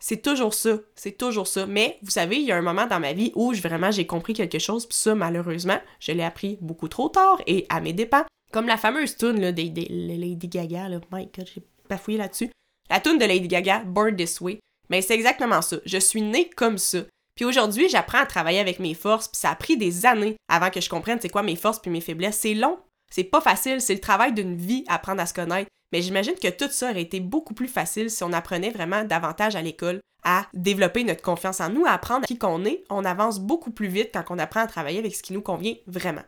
C'est 0.00 0.22
toujours 0.22 0.54
ça, 0.54 0.78
c'est 0.94 1.18
toujours 1.18 1.46
ça. 1.46 1.66
Mais 1.66 1.98
vous 2.02 2.10
savez, 2.10 2.36
il 2.36 2.44
y 2.44 2.52
a 2.52 2.56
un 2.56 2.62
moment 2.62 2.86
dans 2.86 3.00
ma 3.00 3.12
vie 3.12 3.32
où 3.34 3.52
vraiment 3.52 3.90
j'ai 3.90 4.06
compris 4.06 4.32
quelque 4.32 4.58
chose, 4.58 4.86
puis 4.86 4.96
ça, 4.96 5.14
malheureusement, 5.14 5.80
je 5.98 6.12
l'ai 6.12 6.22
appris 6.22 6.56
beaucoup 6.60 6.88
trop 6.88 7.08
tard 7.08 7.40
et 7.46 7.66
à 7.68 7.80
mes 7.80 7.92
dépens. 7.92 8.24
Comme 8.52 8.66
la 8.66 8.76
fameuse 8.76 9.16
tune 9.16 9.40
là, 9.40 9.52
des, 9.52 9.68
Lady 9.68 10.48
Gaga, 10.48 10.88
là. 10.88 11.00
My 11.12 11.28
God, 11.36 11.50
j'ai 11.52 11.62
bafouillé 11.88 12.18
là-dessus. 12.18 12.50
La 12.88 13.00
tune 13.00 13.18
de 13.18 13.24
Lady 13.24 13.48
Gaga, 13.48 13.84
Born 13.84 14.16
This 14.16 14.40
Way. 14.40 14.60
Mais 14.88 15.02
c'est 15.02 15.14
exactement 15.14 15.60
ça. 15.60 15.76
Je 15.84 15.98
suis 15.98 16.22
née 16.22 16.48
comme 16.48 16.78
ça. 16.78 17.00
Puis 17.34 17.44
aujourd'hui, 17.44 17.88
j'apprends 17.88 18.22
à 18.22 18.26
travailler 18.26 18.58
avec 18.58 18.78
mes 18.78 18.94
forces, 18.94 19.28
puis 19.28 19.38
ça 19.38 19.50
a 19.50 19.54
pris 19.54 19.76
des 19.76 20.06
années 20.06 20.36
avant 20.48 20.70
que 20.70 20.80
je 20.80 20.88
comprenne 20.88 21.18
c'est 21.20 21.28
quoi 21.28 21.42
mes 21.42 21.56
forces 21.56 21.78
puis 21.78 21.90
mes 21.90 22.00
faiblesses. 22.00 22.38
C'est 22.38 22.54
long, 22.54 22.78
c'est 23.10 23.24
pas 23.24 23.40
facile, 23.40 23.80
c'est 23.80 23.94
le 23.94 24.00
travail 24.00 24.32
d'une 24.32 24.56
vie 24.56 24.84
apprendre 24.88 25.20
à 25.20 25.26
se 25.26 25.34
connaître. 25.34 25.70
Mais 25.92 26.02
j'imagine 26.02 26.34
que 26.34 26.48
tout 26.48 26.70
ça 26.70 26.90
aurait 26.90 27.02
été 27.02 27.20
beaucoup 27.20 27.54
plus 27.54 27.68
facile 27.68 28.10
si 28.10 28.22
on 28.24 28.32
apprenait 28.32 28.70
vraiment 28.70 29.04
davantage 29.04 29.56
à 29.56 29.62
l'école 29.62 30.00
à 30.24 30.46
développer 30.52 31.04
notre 31.04 31.22
confiance 31.22 31.60
en 31.60 31.70
nous, 31.70 31.86
à 31.86 31.92
apprendre 31.92 32.26
qui 32.26 32.38
qu'on 32.38 32.64
est. 32.64 32.84
On 32.90 33.04
avance 33.04 33.38
beaucoup 33.38 33.70
plus 33.70 33.88
vite 33.88 34.10
quand 34.12 34.24
on 34.30 34.38
apprend 34.38 34.60
à 34.60 34.66
travailler 34.66 34.98
avec 34.98 35.14
ce 35.14 35.22
qui 35.22 35.32
nous 35.32 35.42
convient 35.42 35.74
vraiment. 35.86 36.24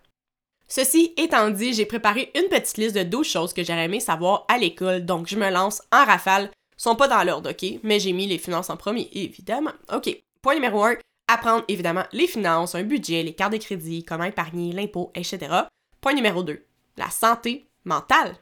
Ceci 0.69 1.13
étant 1.17 1.51
dit, 1.51 1.75
j'ai 1.75 1.85
préparé 1.85 2.31
une 2.37 2.49
petite 2.49 2.77
liste 2.77 2.95
de 2.95 3.03
12 3.03 3.27
choses 3.27 3.53
que 3.53 3.65
j'aurais 3.65 3.87
aimé 3.87 3.99
savoir 3.99 4.45
à 4.49 4.57
l'école, 4.57 5.05
donc 5.05 5.27
je 5.27 5.37
me 5.37 5.51
lance 5.51 5.83
en 5.91 6.05
rafale. 6.05 6.51
Ils 6.79 6.83
sont 6.83 6.95
pas 6.95 7.09
dans 7.09 7.25
l'ordre, 7.25 7.51
ok? 7.51 7.81
Mais 7.83 7.99
j'ai 7.99 8.13
mis 8.13 8.29
les 8.29 8.39
finances 8.39 8.71
en 8.71 8.77
premier, 8.77 9.09
évidemment. 9.13 9.73
Ok. 9.93 10.17
Point 10.41 10.55
numéro 10.55 10.85
1, 10.85 10.97
apprendre 11.27 11.65
évidemment 11.67 12.05
les 12.13 12.29
finances, 12.29 12.77
un 12.77 12.85
budget, 12.85 13.25
les 13.25 13.35
cartes 13.35 13.53
de 13.53 13.59
crédit, 13.59 14.05
comment 14.05 14.25
épargner, 14.25 14.73
l'impôt, 14.73 15.11
etc. 15.15 15.39
Point 16.01 16.15
numéro 16.15 16.45
2, 16.45 16.65
la 16.97 17.11
santé 17.11 17.67
mentale. 17.85 18.37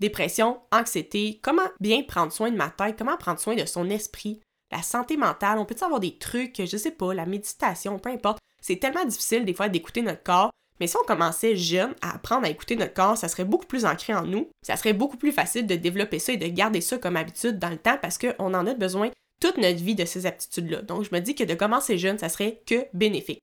Dépression, 0.00 0.60
anxiété, 0.72 1.38
comment 1.42 1.68
bien 1.78 2.02
prendre 2.02 2.32
soin 2.32 2.50
de 2.50 2.56
ma 2.56 2.70
tête, 2.70 2.96
comment 2.98 3.16
prendre 3.16 3.38
soin 3.38 3.54
de 3.54 3.66
son 3.66 3.90
esprit, 3.90 4.40
la 4.72 4.82
santé 4.82 5.16
mentale, 5.16 5.58
on 5.58 5.64
peut 5.64 5.76
avoir 5.80 6.00
des 6.00 6.16
trucs, 6.16 6.64
je 6.64 6.76
sais 6.76 6.92
pas, 6.92 7.12
la 7.12 7.26
méditation, 7.26 7.98
peu 7.98 8.10
importe. 8.10 8.38
C'est 8.60 8.76
tellement 8.76 9.04
difficile 9.04 9.44
des 9.44 9.54
fois 9.54 9.68
d'écouter 9.68 10.02
notre 10.02 10.22
corps, 10.22 10.50
mais 10.78 10.86
si 10.86 10.96
on 10.96 11.04
commençait 11.04 11.56
jeune 11.56 11.94
à 12.02 12.14
apprendre 12.14 12.46
à 12.46 12.50
écouter 12.50 12.76
notre 12.76 12.94
corps, 12.94 13.18
ça 13.18 13.28
serait 13.28 13.44
beaucoup 13.44 13.66
plus 13.66 13.84
ancré 13.84 14.14
en 14.14 14.22
nous. 14.22 14.48
Ça 14.62 14.76
serait 14.76 14.92
beaucoup 14.92 15.16
plus 15.16 15.32
facile 15.32 15.66
de 15.66 15.74
développer 15.74 16.18
ça 16.18 16.32
et 16.32 16.36
de 16.36 16.46
garder 16.46 16.80
ça 16.80 16.98
comme 16.98 17.16
habitude 17.16 17.58
dans 17.58 17.68
le 17.68 17.76
temps 17.76 17.98
parce 18.00 18.16
qu'on 18.16 18.54
en 18.54 18.66
a 18.66 18.74
besoin 18.74 19.10
toute 19.40 19.58
notre 19.58 19.82
vie 19.82 19.94
de 19.94 20.04
ces 20.04 20.24
aptitudes-là. 20.24 20.82
Donc 20.82 21.02
je 21.02 21.10
me 21.12 21.20
dis 21.20 21.34
que 21.34 21.44
de 21.44 21.54
commencer 21.54 21.98
jeune, 21.98 22.18
ça 22.18 22.28
serait 22.28 22.62
que 22.66 22.86
bénéfique. 22.94 23.40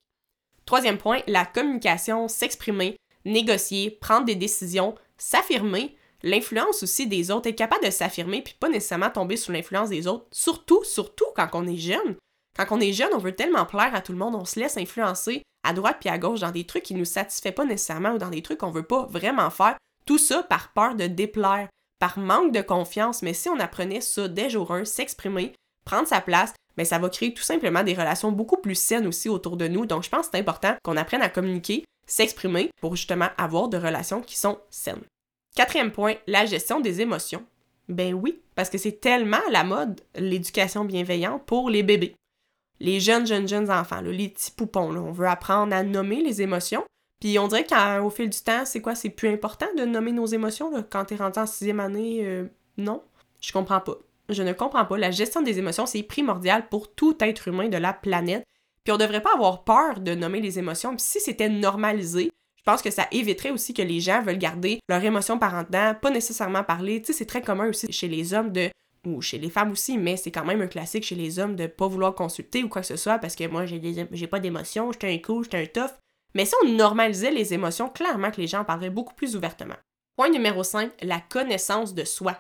Troisième 0.66 0.98
point, 0.98 1.22
la 1.28 1.46
communication, 1.46 2.28
s'exprimer, 2.28 2.98
négocier, 3.26 3.92
prendre 3.92 4.26
des 4.26 4.36
décisions, 4.36 4.96
s'affirmer, 5.18 5.97
l'influence 6.24 6.84
aussi 6.84 7.08
des 7.08 7.32
autres, 7.32 7.50
être 7.50 7.58
capable 7.58 7.86
de 7.86 7.92
s'affirmer 7.92 8.42
puis 8.42 8.56
pas 8.60 8.70
nécessairement 8.70 9.10
tomber 9.10 9.38
sous 9.38 9.52
l'influence 9.52 9.90
des 9.90 10.08
autres, 10.08 10.26
surtout, 10.32 10.84
surtout 10.84 11.26
quand 11.36 11.50
on 11.54 11.68
est 11.68 11.78
jeune. 11.78 12.16
Quand 12.58 12.66
on 12.72 12.80
est 12.80 12.94
jeune, 12.94 13.14
on 13.14 13.20
veut 13.20 13.36
tellement 13.36 13.66
plaire 13.66 13.94
à 13.94 14.02
tout 14.02 14.12
le 14.12 14.18
monde, 14.18 14.36
on 14.36 14.46
se 14.46 14.60
laisse 14.60 14.78
influencer 14.78 15.44
à 15.64 15.74
droite 15.74 15.98
puis 16.00 16.10
à 16.10 16.18
gauche 16.18 16.40
dans 16.40 16.52
des 16.52 16.66
trucs 16.66 16.84
qui 16.84 16.96
nous 16.96 17.06
satisfait 17.06 17.52
pas 17.52 17.66
nécessairement 17.66 18.14
ou 18.14 18.18
dans 18.18 18.30
des 18.30 18.42
trucs 18.42 18.60
qu'on 18.60 18.72
veut 18.72 18.84
pas 18.84 19.06
vraiment 19.10 19.50
faire. 19.50 19.78
Tout 20.06 20.18
ça 20.18 20.42
par 20.44 20.72
peur 20.72 20.96
de 20.96 21.08
déplaire, 21.08 21.68
par 22.00 22.18
manque 22.18 22.54
de 22.54 22.62
confiance, 22.62 23.22
mais 23.22 23.34
si 23.34 23.50
on 23.50 23.60
apprenait 23.60 24.02
ça 24.02 24.28
dès 24.28 24.50
jour 24.50 24.72
1, 24.72 24.86
s'exprimer, 24.86 25.54
prendre 25.86 26.08
sa 26.08 26.22
place, 26.22 26.54
mais 26.78 26.86
ça 26.86 27.00
va 27.00 27.10
créer 27.10 27.34
tout 27.34 27.44
simplement 27.44 27.84
des 27.84 27.96
relations 27.96 28.32
beaucoup 28.32 28.58
plus 28.58 28.76
saines 28.76 29.08
aussi 29.08 29.30
autour 29.30 29.58
de 29.58 29.68
nous. 29.68 29.86
Donc 29.86 30.04
je 30.04 30.10
pense 30.10 30.28
que 30.28 30.32
c'est 30.34 30.40
important 30.40 30.76
qu'on 30.84 30.98
apprenne 30.98 31.22
à 31.22 31.30
communiquer, 31.30 31.84
s'exprimer 32.08 32.70
pour 32.82 32.96
justement 32.96 33.30
avoir 33.38 33.68
de 33.68 33.78
relations 33.78 34.22
qui 34.22 34.38
sont 34.38 34.60
saines. 34.70 35.04
Quatrième 35.58 35.92
point, 35.92 36.14
la 36.28 36.46
gestion 36.46 36.82
des 36.82 37.02
émotions. 37.02 37.44
Ben 37.90 38.14
oui, 38.14 38.44
parce 38.54 38.70
que 38.70 38.78
c'est 38.78 39.02
tellement 39.02 39.42
la 39.50 39.64
mode, 39.64 40.02
l'éducation 40.14 40.86
bienveillante 40.86 41.48
pour 41.48 41.72
les 41.72 41.82
bébés. 41.82 42.14
Les 42.80 43.00
jeunes, 43.00 43.26
jeunes, 43.26 43.48
jeunes 43.48 43.72
enfants, 43.72 44.02
les 44.02 44.30
petits 44.30 44.52
poupons, 44.52 44.96
on 44.96 45.12
veut 45.12 45.26
apprendre 45.26 45.76
à 45.76 45.82
nommer 45.82 46.22
les 46.22 46.44
émotions. 46.44 46.84
Puis 47.20 47.40
on 47.40 47.48
dirait 47.48 47.66
qu'au 47.66 48.12
fil 48.12 48.30
du 48.30 48.40
temps, 48.40 48.66
c'est 48.66 48.82
quoi? 48.82 48.94
C'est 48.94 49.10
plus 49.10 49.30
important 49.30 49.66
de 49.76 49.84
nommer 49.84 50.12
nos 50.12 50.28
émotions 50.28 50.70
là, 50.70 50.84
quand 50.88 51.06
t'es 51.06 51.16
rendu 51.16 51.40
en 51.40 51.48
sixième 51.48 51.80
année? 51.80 52.20
Euh, 52.22 52.46
non, 52.78 53.02
je 53.42 53.52
comprends 53.52 53.82
pas. 53.82 53.98
Je 54.30 54.44
ne 54.44 54.54
comprends 54.54 54.86
pas. 54.86 55.00
La 55.00 55.10
gestion 55.10 55.42
des 55.42 55.58
émotions, 55.58 55.88
c'est 55.88 56.04
primordial 56.04 56.70
pour 56.70 56.94
tout 56.94 57.18
être 57.20 57.48
humain 57.48 57.68
de 57.68 57.78
la 57.78 57.94
planète. 57.94 58.44
Puis 58.84 58.94
on 58.94 58.98
devrait 58.98 59.24
pas 59.24 59.34
avoir 59.34 59.64
peur 59.64 60.02
de 60.02 60.14
nommer 60.14 60.40
les 60.40 60.60
émotions. 60.60 60.96
Si 61.00 61.20
c'était 61.20 61.50
normalisé, 61.50 62.30
pense 62.68 62.82
que 62.82 62.92
ça 62.92 63.08
éviterait 63.12 63.52
aussi 63.52 63.74
que 63.74 63.82
les 63.82 64.02
gens 64.02 64.22
veulent 64.22 64.38
garder 64.38 64.82
leurs 64.90 65.04
émotions 65.04 65.40
par 65.40 65.56
en 65.56 65.64
pas 65.64 66.10
nécessairement 66.12 66.66
parler. 66.66 67.02
Tu 67.02 67.08
sais, 67.08 67.20
c'est 67.20 67.26
très 67.26 67.42
commun 67.42 67.70
aussi 67.70 67.90
chez 67.94 68.10
les 68.10 68.34
hommes 68.34 68.52
de 68.52 68.70
ou 69.06 69.22
chez 69.22 69.38
les 69.38 69.50
femmes 69.50 69.72
aussi, 69.72 69.98
mais 69.98 70.18
c'est 70.18 70.32
quand 70.32 70.44
même 70.44 70.62
un 70.62 70.68
classique 70.68 71.06
chez 71.06 71.16
les 71.16 71.40
hommes 71.40 71.56
de 71.56 71.68
pas 71.68 71.88
vouloir 71.88 72.14
consulter 72.14 72.66
ou 72.66 72.68
quoi 72.68 72.82
que 72.82 72.88
ce 72.88 72.98
soit 72.98 73.20
parce 73.20 73.38
que 73.38 73.48
moi 73.48 73.66
j'ai 73.66 73.82
j'ai 74.12 74.28
pas 74.28 74.42
d'émotions, 74.42 74.92
j'étais 74.92 75.14
un 75.14 75.18
coup, 75.20 75.44
j'étais 75.44 75.62
un 75.62 75.66
tough. 75.66 75.94
Mais 76.36 76.46
si 76.46 76.56
on 76.62 76.68
normalisait 76.68 77.32
les 77.32 77.54
émotions, 77.54 77.88
clairement 77.88 78.32
que 78.32 78.42
les 78.42 78.48
gens 78.48 78.60
en 78.60 78.66
parleraient 78.66 78.90
beaucoup 78.90 79.16
plus 79.16 79.38
ouvertement. 79.38 79.78
Point 80.18 80.30
numéro 80.30 80.62
5, 80.62 80.92
la 81.04 81.22
connaissance 81.22 81.94
de 81.94 82.04
soi. 82.04 82.36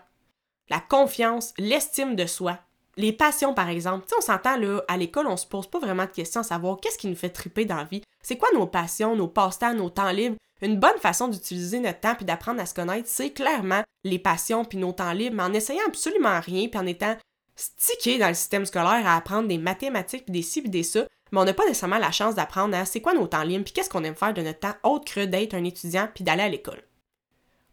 La 0.69 0.81
confiance, 0.81 1.53
l'estime 1.57 2.17
de 2.17 2.25
soi. 2.25 2.59
Les 2.97 3.13
passions, 3.13 3.53
par 3.53 3.69
exemple. 3.69 4.05
Tu 4.05 4.09
sais, 4.09 4.15
on 4.17 4.21
s'entend, 4.21 4.57
là, 4.57 4.81
à 4.87 4.97
l'école, 4.97 5.27
on 5.27 5.37
se 5.37 5.45
pose 5.45 5.67
pas 5.67 5.79
vraiment 5.79 6.05
de 6.05 6.11
questions 6.11 6.41
à 6.41 6.43
savoir 6.43 6.77
qu'est-ce 6.81 6.97
qui 6.97 7.07
nous 7.07 7.15
fait 7.15 7.29
triper 7.29 7.65
dans 7.65 7.75
la 7.75 7.83
vie. 7.83 8.01
C'est 8.23 8.37
quoi 8.37 8.49
nos 8.53 8.65
passions, 8.65 9.15
nos 9.15 9.27
passe-temps, 9.27 9.75
nos 9.75 9.91
temps 9.91 10.11
libres? 10.11 10.37
Une 10.61 10.79
bonne 10.79 10.97
façon 10.97 11.27
d'utiliser 11.27 11.79
notre 11.79 11.99
temps 11.99 12.15
puis 12.15 12.25
d'apprendre 12.25 12.59
à 12.59 12.65
se 12.65 12.73
connaître, 12.73 13.07
c'est 13.07 13.29
clairement 13.29 13.83
les 14.03 14.17
passions 14.17 14.65
puis 14.65 14.79
nos 14.79 14.91
temps 14.91 15.13
libres, 15.13 15.35
mais 15.35 15.43
en 15.43 15.53
essayant 15.53 15.83
absolument 15.85 16.39
rien 16.39 16.67
puis 16.67 16.79
en 16.79 16.87
étant 16.87 17.15
stické 17.55 18.17
dans 18.17 18.27
le 18.27 18.33
système 18.33 18.65
scolaire 18.65 19.05
à 19.05 19.15
apprendre 19.15 19.47
des 19.47 19.59
mathématiques 19.59 20.25
puis 20.25 20.33
des 20.33 20.41
ci 20.41 20.61
puis 20.61 20.71
des 20.71 20.83
ça, 20.83 21.05
mais 21.31 21.39
on 21.39 21.45
n'a 21.45 21.53
pas 21.53 21.65
nécessairement 21.65 21.99
la 21.99 22.11
chance 22.11 22.33
d'apprendre 22.33 22.75
à 22.75 22.85
c'est 22.85 23.01
quoi 23.01 23.13
nos 23.13 23.27
temps 23.27 23.43
libres 23.43 23.65
puis 23.65 23.73
qu'est-ce 23.73 23.89
qu'on 23.89 24.03
aime 24.03 24.15
faire 24.15 24.33
de 24.33 24.41
notre 24.41 24.59
temps 24.59 24.75
autre 24.83 25.13
que 25.13 25.25
d'être 25.25 25.53
un 25.53 25.63
étudiant 25.63 26.09
puis 26.13 26.23
d'aller 26.23 26.43
à 26.43 26.49
l'école. 26.49 26.81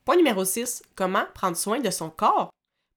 Point 0.04 0.16
numéro 0.16 0.44
6, 0.44 0.82
comment 0.94 1.24
prendre 1.34 1.56
soin 1.56 1.80
de 1.80 1.90
son 1.90 2.10
corps? 2.10 2.50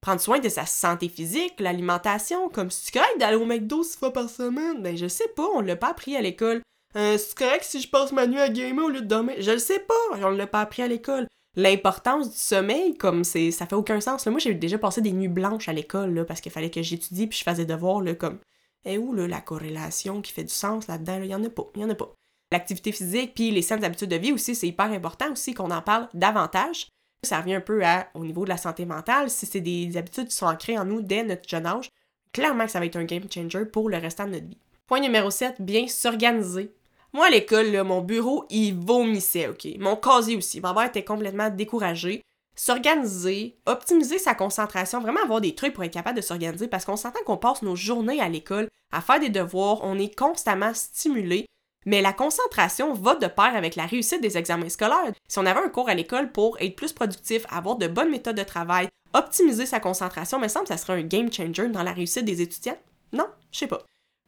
Prendre 0.07 0.21
soin 0.21 0.39
de 0.39 0.47
sa 0.47 0.65
santé 0.65 1.09
physique, 1.09 1.59
l'alimentation, 1.59 2.47
comme 2.47 2.71
si 2.71 2.85
tu 2.85 2.97
correct 2.97 3.19
d'aller 3.19 3.35
au 3.35 3.43
McDo 3.43 3.83
six 3.83 3.97
fois 3.97 4.13
par 4.13 4.29
semaine? 4.29 4.81
Ben 4.81 4.95
je 4.95 5.09
sais 5.09 5.27
pas, 5.35 5.45
on 5.53 5.59
l'a 5.59 5.75
pas 5.75 5.89
appris 5.89 6.15
à 6.15 6.21
l'école. 6.21 6.61
Euh, 6.95 7.17
c'est 7.17 7.37
correct 7.37 7.65
si 7.65 7.81
je 7.81 7.89
passe 7.89 8.13
ma 8.13 8.25
nuit 8.25 8.39
à 8.39 8.47
gamer 8.47 8.85
au 8.85 8.87
lieu 8.87 9.01
de 9.01 9.05
dormir? 9.05 9.35
Je 9.39 9.51
le 9.51 9.57
sais 9.57 9.79
pas, 9.79 9.93
on 10.13 10.29
l'a 10.29 10.47
pas 10.47 10.61
appris 10.61 10.81
à 10.81 10.87
l'école. 10.87 11.27
L'importance 11.57 12.31
du 12.31 12.37
sommeil, 12.37 12.95
comme 12.95 13.25
c'est, 13.25 13.51
ça 13.51 13.65
fait 13.65 13.75
aucun 13.75 13.99
sens. 13.99 14.25
Moi, 14.27 14.39
j'ai 14.39 14.53
déjà 14.53 14.77
passé 14.77 15.01
des 15.01 15.11
nuits 15.11 15.27
blanches 15.27 15.67
à 15.67 15.73
l'école 15.73 16.25
parce 16.25 16.39
qu'il 16.39 16.53
fallait 16.53 16.71
que 16.71 16.81
j'étudie 16.81 17.27
puis 17.27 17.39
je 17.39 17.43
faisais 17.43 17.65
devoirs 17.65 17.99
là, 17.99 18.15
comme. 18.15 18.39
Et 18.85 18.97
où 18.97 19.13
là, 19.13 19.27
la 19.27 19.41
corrélation 19.41 20.21
qui 20.21 20.31
fait 20.31 20.45
du 20.45 20.53
sens 20.53 20.87
là-dedans? 20.87 21.19
Il 21.21 21.29
y 21.29 21.35
en 21.35 21.43
a 21.43 21.49
pas, 21.49 21.69
il 21.75 21.81
y 21.81 21.83
en 21.83 21.89
a 21.89 21.95
pas. 21.95 22.15
L'activité 22.53 22.93
physique 22.93 23.33
puis 23.35 23.51
les 23.51 23.61
saines 23.61 23.83
habitudes 23.83 24.11
de 24.11 24.15
vie 24.15 24.31
aussi, 24.31 24.55
c'est 24.55 24.69
hyper 24.69 24.89
important 24.89 25.33
aussi 25.33 25.53
qu'on 25.53 25.69
en 25.69 25.81
parle 25.81 26.07
davantage. 26.13 26.87
Ça 27.27 27.39
revient 27.39 27.55
un 27.55 27.61
peu 27.61 27.81
au 28.13 28.25
niveau 28.25 28.43
de 28.43 28.49
la 28.49 28.57
santé 28.57 28.85
mentale. 28.85 29.29
Si 29.29 29.45
c'est 29.45 29.61
des 29.61 29.97
habitudes 29.97 30.29
qui 30.29 30.35
sont 30.35 30.45
ancrées 30.45 30.77
en 30.77 30.85
nous 30.85 31.01
dès 31.01 31.23
notre 31.23 31.47
jeune 31.47 31.65
âge, 31.65 31.89
clairement 32.31 32.65
que 32.65 32.71
ça 32.71 32.79
va 32.79 32.85
être 32.85 32.95
un 32.95 33.03
game 33.03 33.23
changer 33.31 33.65
pour 33.65 33.89
le 33.89 33.97
restant 33.97 34.25
de 34.25 34.31
notre 34.31 34.47
vie. 34.47 34.57
Point 34.87 35.01
numéro 35.01 35.29
7, 35.29 35.55
bien 35.59 35.87
s'organiser. 35.87 36.71
Moi, 37.13 37.27
à 37.27 37.29
l'école, 37.29 37.83
mon 37.83 38.01
bureau, 38.01 38.45
il 38.49 38.75
vomissait, 38.75 39.47
OK? 39.47 39.67
Mon 39.79 39.95
casier 39.95 40.37
aussi. 40.37 40.61
Ma 40.61 40.73
mère 40.73 40.85
était 40.85 41.03
complètement 41.03 41.49
découragée. 41.49 42.21
S'organiser, 42.55 43.57
optimiser 43.65 44.17
sa 44.17 44.33
concentration, 44.33 44.99
vraiment 44.99 45.21
avoir 45.21 45.41
des 45.41 45.53
trucs 45.53 45.73
pour 45.73 45.83
être 45.83 45.93
capable 45.93 46.17
de 46.17 46.21
s'organiser 46.21 46.67
parce 46.67 46.85
qu'on 46.85 46.95
s'entend 46.95 47.19
qu'on 47.25 47.37
passe 47.37 47.61
nos 47.61 47.75
journées 47.75 48.19
à 48.19 48.29
l'école 48.29 48.67
à 48.91 49.01
faire 49.01 49.19
des 49.19 49.29
devoirs, 49.29 49.79
on 49.83 49.99
est 49.99 50.17
constamment 50.17 50.73
stimulé 50.73 51.45
mais 51.87 52.01
la 52.01 52.11
concentration 52.11 52.93
va 52.93 53.15
de 53.15 53.27
pair 53.27 53.55
avec 53.55 53.77
la 53.77 53.85
réussite 53.85 54.21
des 54.21 54.37
examens 54.37 54.67
scolaires. 54.67 55.13
Si 55.29 55.39
on 55.39 55.45
avait 55.45 55.61
un 55.61 55.69
cours 55.69 55.87
à 55.87 55.93
l'école 55.93 56.33
pour 56.33 56.59
être 56.59 56.75
plus 56.75 56.91
productif, 56.91 57.45
avoir 57.49 57.77
de 57.77 57.87
bonnes 57.87 58.11
méthodes 58.11 58.35
de 58.35 58.43
travail, 58.43 58.89
optimiser 59.13 59.65
sa 59.65 59.79
concentration, 59.79 60.37
me 60.37 60.49
semble 60.49 60.67
que 60.67 60.73
ça 60.73 60.77
serait 60.77 60.99
un 60.99 61.03
game 61.03 61.31
changer 61.31 61.69
dans 61.69 61.83
la 61.83 61.93
réussite 61.93 62.25
des 62.25 62.41
étudiants. 62.41 62.77
Non, 63.13 63.27
je 63.53 63.59
sais 63.59 63.67
pas. 63.67 63.85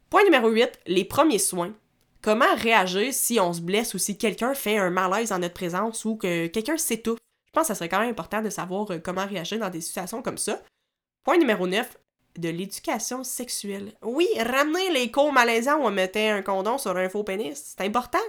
Point 0.09 0.23
numéro 0.23 0.47
8, 0.47 0.79
les 0.87 1.03
premiers 1.03 1.37
soins. 1.37 1.73
Comment 2.21 2.55
réagir 2.55 3.13
si 3.13 3.41
on 3.41 3.51
se 3.51 3.59
blesse 3.59 3.93
ou 3.93 3.97
si 3.97 4.17
quelqu'un 4.17 4.53
fait 4.53 4.77
un 4.77 4.89
malaise 4.89 5.33
en 5.33 5.39
notre 5.39 5.53
présence 5.53 6.05
ou 6.05 6.15
que 6.15 6.47
quelqu'un 6.47 6.77
s'étouffe? 6.77 7.19
Je 7.47 7.51
pense 7.51 7.63
que 7.63 7.67
ça 7.67 7.75
serait 7.75 7.89
quand 7.89 7.99
même 7.99 8.11
important 8.11 8.41
de 8.41 8.49
savoir 8.49 8.89
euh, 8.91 8.99
comment 8.99 9.25
réagir 9.25 9.59
dans 9.59 9.69
des 9.69 9.81
situations 9.81 10.21
comme 10.21 10.37
ça. 10.37 10.61
Point 11.25 11.37
numéro 11.37 11.67
9, 11.67 11.97
de 12.37 12.49
l'éducation 12.49 13.23
sexuelle. 13.23 13.93
Oui, 14.01 14.27
ramener 14.37 14.91
les 14.91 15.11
cours 15.11 15.33
malaisants 15.33 15.77
où 15.77 15.85
on 15.85 15.91
mettait 15.91 16.29
un 16.29 16.41
condom 16.41 16.77
sur 16.77 16.95
un 16.95 17.09
faux 17.09 17.23
pénis, 17.23 17.75
c'est 17.77 17.85
important. 17.85 18.19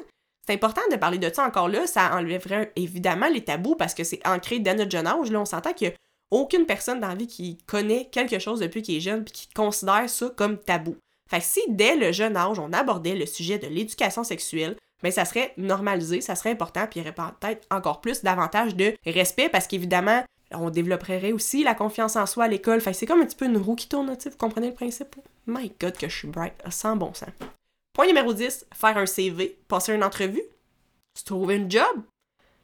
C'est 0.47 0.55
important 0.55 0.81
de 0.91 0.97
parler 0.97 1.19
de 1.19 1.33
ça 1.33 1.45
encore 1.45 1.69
là, 1.69 1.87
ça 1.87 2.15
enlèverait 2.15 2.73
évidemment 2.75 3.29
les 3.29 3.45
tabous 3.45 3.77
parce 3.77 3.95
que 3.95 4.05
c'est 4.05 4.27
ancré 4.27 4.59
dès 4.59 4.75
notre 4.75 4.91
jeune 4.91 5.07
âge. 5.07 5.31
Là, 5.31 5.41
on 5.41 5.45
s'entend 5.45 5.73
qu'il 5.73 5.89
n'y 5.89 5.95
a 5.95 5.97
aucune 6.31 6.67
personne 6.67 7.01
dans 7.01 7.09
la 7.09 7.15
vie 7.15 7.27
qui 7.27 7.59
connaît 7.67 8.09
quelque 8.11 8.39
chose 8.39 8.61
depuis 8.61 8.83
qu'il 8.83 8.97
est 8.97 9.01
jeune 9.01 9.25
puis 9.25 9.33
qui 9.33 9.49
considère 9.49 10.09
ça 10.09 10.31
comme 10.37 10.59
tabou. 10.59 10.97
Fait 11.29 11.39
que 11.39 11.45
si 11.45 11.61
dès 11.69 11.95
le 11.95 12.11
jeune 12.13 12.37
âge, 12.37 12.59
on 12.59 12.73
abordait 12.73 13.15
le 13.15 13.27
sujet 13.27 13.59
de 13.59 13.69
l'éducation 13.69 14.25
sexuelle, 14.25 14.77
ben 15.03 15.13
ça 15.13 15.25
serait 15.25 15.53
normalisé, 15.57 16.21
ça 16.21 16.35
serait 16.35 16.51
important, 16.51 16.87
puis 16.91 17.01
il 17.01 17.07
y 17.07 17.09
aurait 17.09 17.33
peut-être 17.41 17.67
encore 17.71 18.01
plus 18.01 18.23
davantage 18.23 18.75
de 18.75 18.95
respect 19.07 19.49
parce 19.49 19.67
qu'évidemment, 19.67 20.23
on 20.53 20.71
développerait 20.71 21.33
aussi 21.33 21.63
la 21.63 21.75
confiance 21.75 22.17
en 22.17 22.27
soi 22.27 22.45
à 22.45 22.49
l'école. 22.49 22.81
Fait 22.81 22.93
c'est 22.93 23.07
comme 23.07 23.21
un 23.21 23.27
petit 23.27 23.37
peu 23.37 23.47
une 23.47 23.59
roue 23.59 23.77
qui 23.77 23.89
tourne, 23.89 24.11
vous 24.11 24.37
comprenez 24.39 24.69
le 24.69 24.75
principe? 24.75 25.17
My 25.47 25.73
God, 25.81 25.97
que 25.97 26.09
je 26.09 26.17
suis 26.17 26.29
bright, 26.29 26.55
sans 26.71 26.97
bon 26.97 27.15
sens. 27.15 27.31
Point 27.93 28.07
numéro 28.07 28.33
10, 28.33 28.67
faire 28.75 28.97
un 28.97 29.07
CV, 29.07 29.59
passer 29.69 29.95
une 29.95 30.05
entrevue, 30.05 30.43
se 31.17 31.25
trouver 31.25 31.57
une 31.57 31.71
job? 31.71 32.03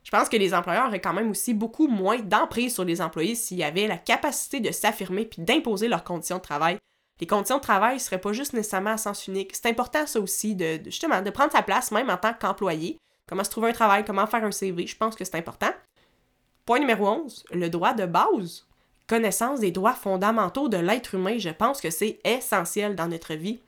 Je 0.05 0.11
pense 0.13 0.29
que 0.29 0.37
les 0.37 0.55
employeurs 0.55 0.87
auraient 0.87 1.01
quand 1.01 1.13
même 1.13 1.31
aussi 1.31 1.53
beaucoup 1.53 1.89
moins 1.89 2.19
d'emprise 2.19 2.75
sur 2.75 2.85
les 2.85 3.01
employés 3.01 3.35
s'il 3.35 3.59
y 3.59 3.65
avait 3.65 3.89
la 3.89 3.99
capacité 3.99 4.61
de 4.61 4.71
s'affirmer 4.71 5.25
puis 5.25 5.43
d'imposer 5.43 5.89
leurs 5.89 6.05
conditions 6.05 6.37
de 6.37 6.43
travail. 6.43 6.79
Les 7.21 7.27
conditions 7.27 7.57
de 7.57 7.63
travail 7.63 7.95
ne 7.95 8.01
seraient 8.01 8.21
pas 8.21 8.33
juste 8.33 8.53
nécessairement 8.53 8.91
à 8.91 8.99
sens 8.99 9.27
unique. 9.27 9.57
C'est 9.57 9.67
important 9.69 10.07
ça 10.07 10.21
aussi 10.21 10.55
de, 10.55 10.81
justement 10.85 11.23
de 11.23 11.31
prendre 11.31 11.51
sa 11.51 11.63
place 11.63 11.91
même 11.91 12.11
en 12.11 12.17
tant 12.19 12.35
qu'employé. 12.35 12.99
Comment 13.29 13.43
se 13.43 13.51
trouver 13.51 13.71
un 13.71 13.73
travail, 13.73 14.05
comment 14.05 14.27
faire 14.29 14.45
un 14.45 14.53
CV, 14.53 14.87
je 14.87 14.97
pense 14.97 15.17
que 15.17 15.25
c'est 15.25 15.35
important. 15.37 15.73
Point 16.67 16.81
numéro 16.81 17.07
11, 17.07 17.45
le 17.53 17.71
droit 17.71 17.95
de 17.95 18.07
base. 18.07 18.67
Connaissance 19.07 19.61
des 19.61 19.71
droits 19.71 19.95
fondamentaux 19.95 20.69
de 20.69 20.77
l'être 20.77 21.15
humain, 21.15 21.39
je 21.39 21.51
pense 21.51 21.81
que 21.81 21.91
c'est 21.91 22.19
essentiel 22.25 22.97
dans 22.97 23.07
notre 23.07 23.35
vie. 23.35 23.61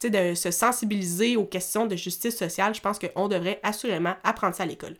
Tu 0.00 0.08
sais, 0.08 0.10
de 0.10 0.34
se 0.34 0.50
sensibiliser 0.50 1.36
aux 1.36 1.44
questions 1.44 1.84
de 1.84 1.96
justice 1.96 2.38
sociale, 2.38 2.74
je 2.74 2.80
pense 2.80 2.98
qu'on 2.98 3.28
devrait 3.28 3.60
assurément 3.62 4.14
apprendre 4.24 4.54
ça 4.54 4.62
à 4.62 4.66
l'école. 4.66 4.96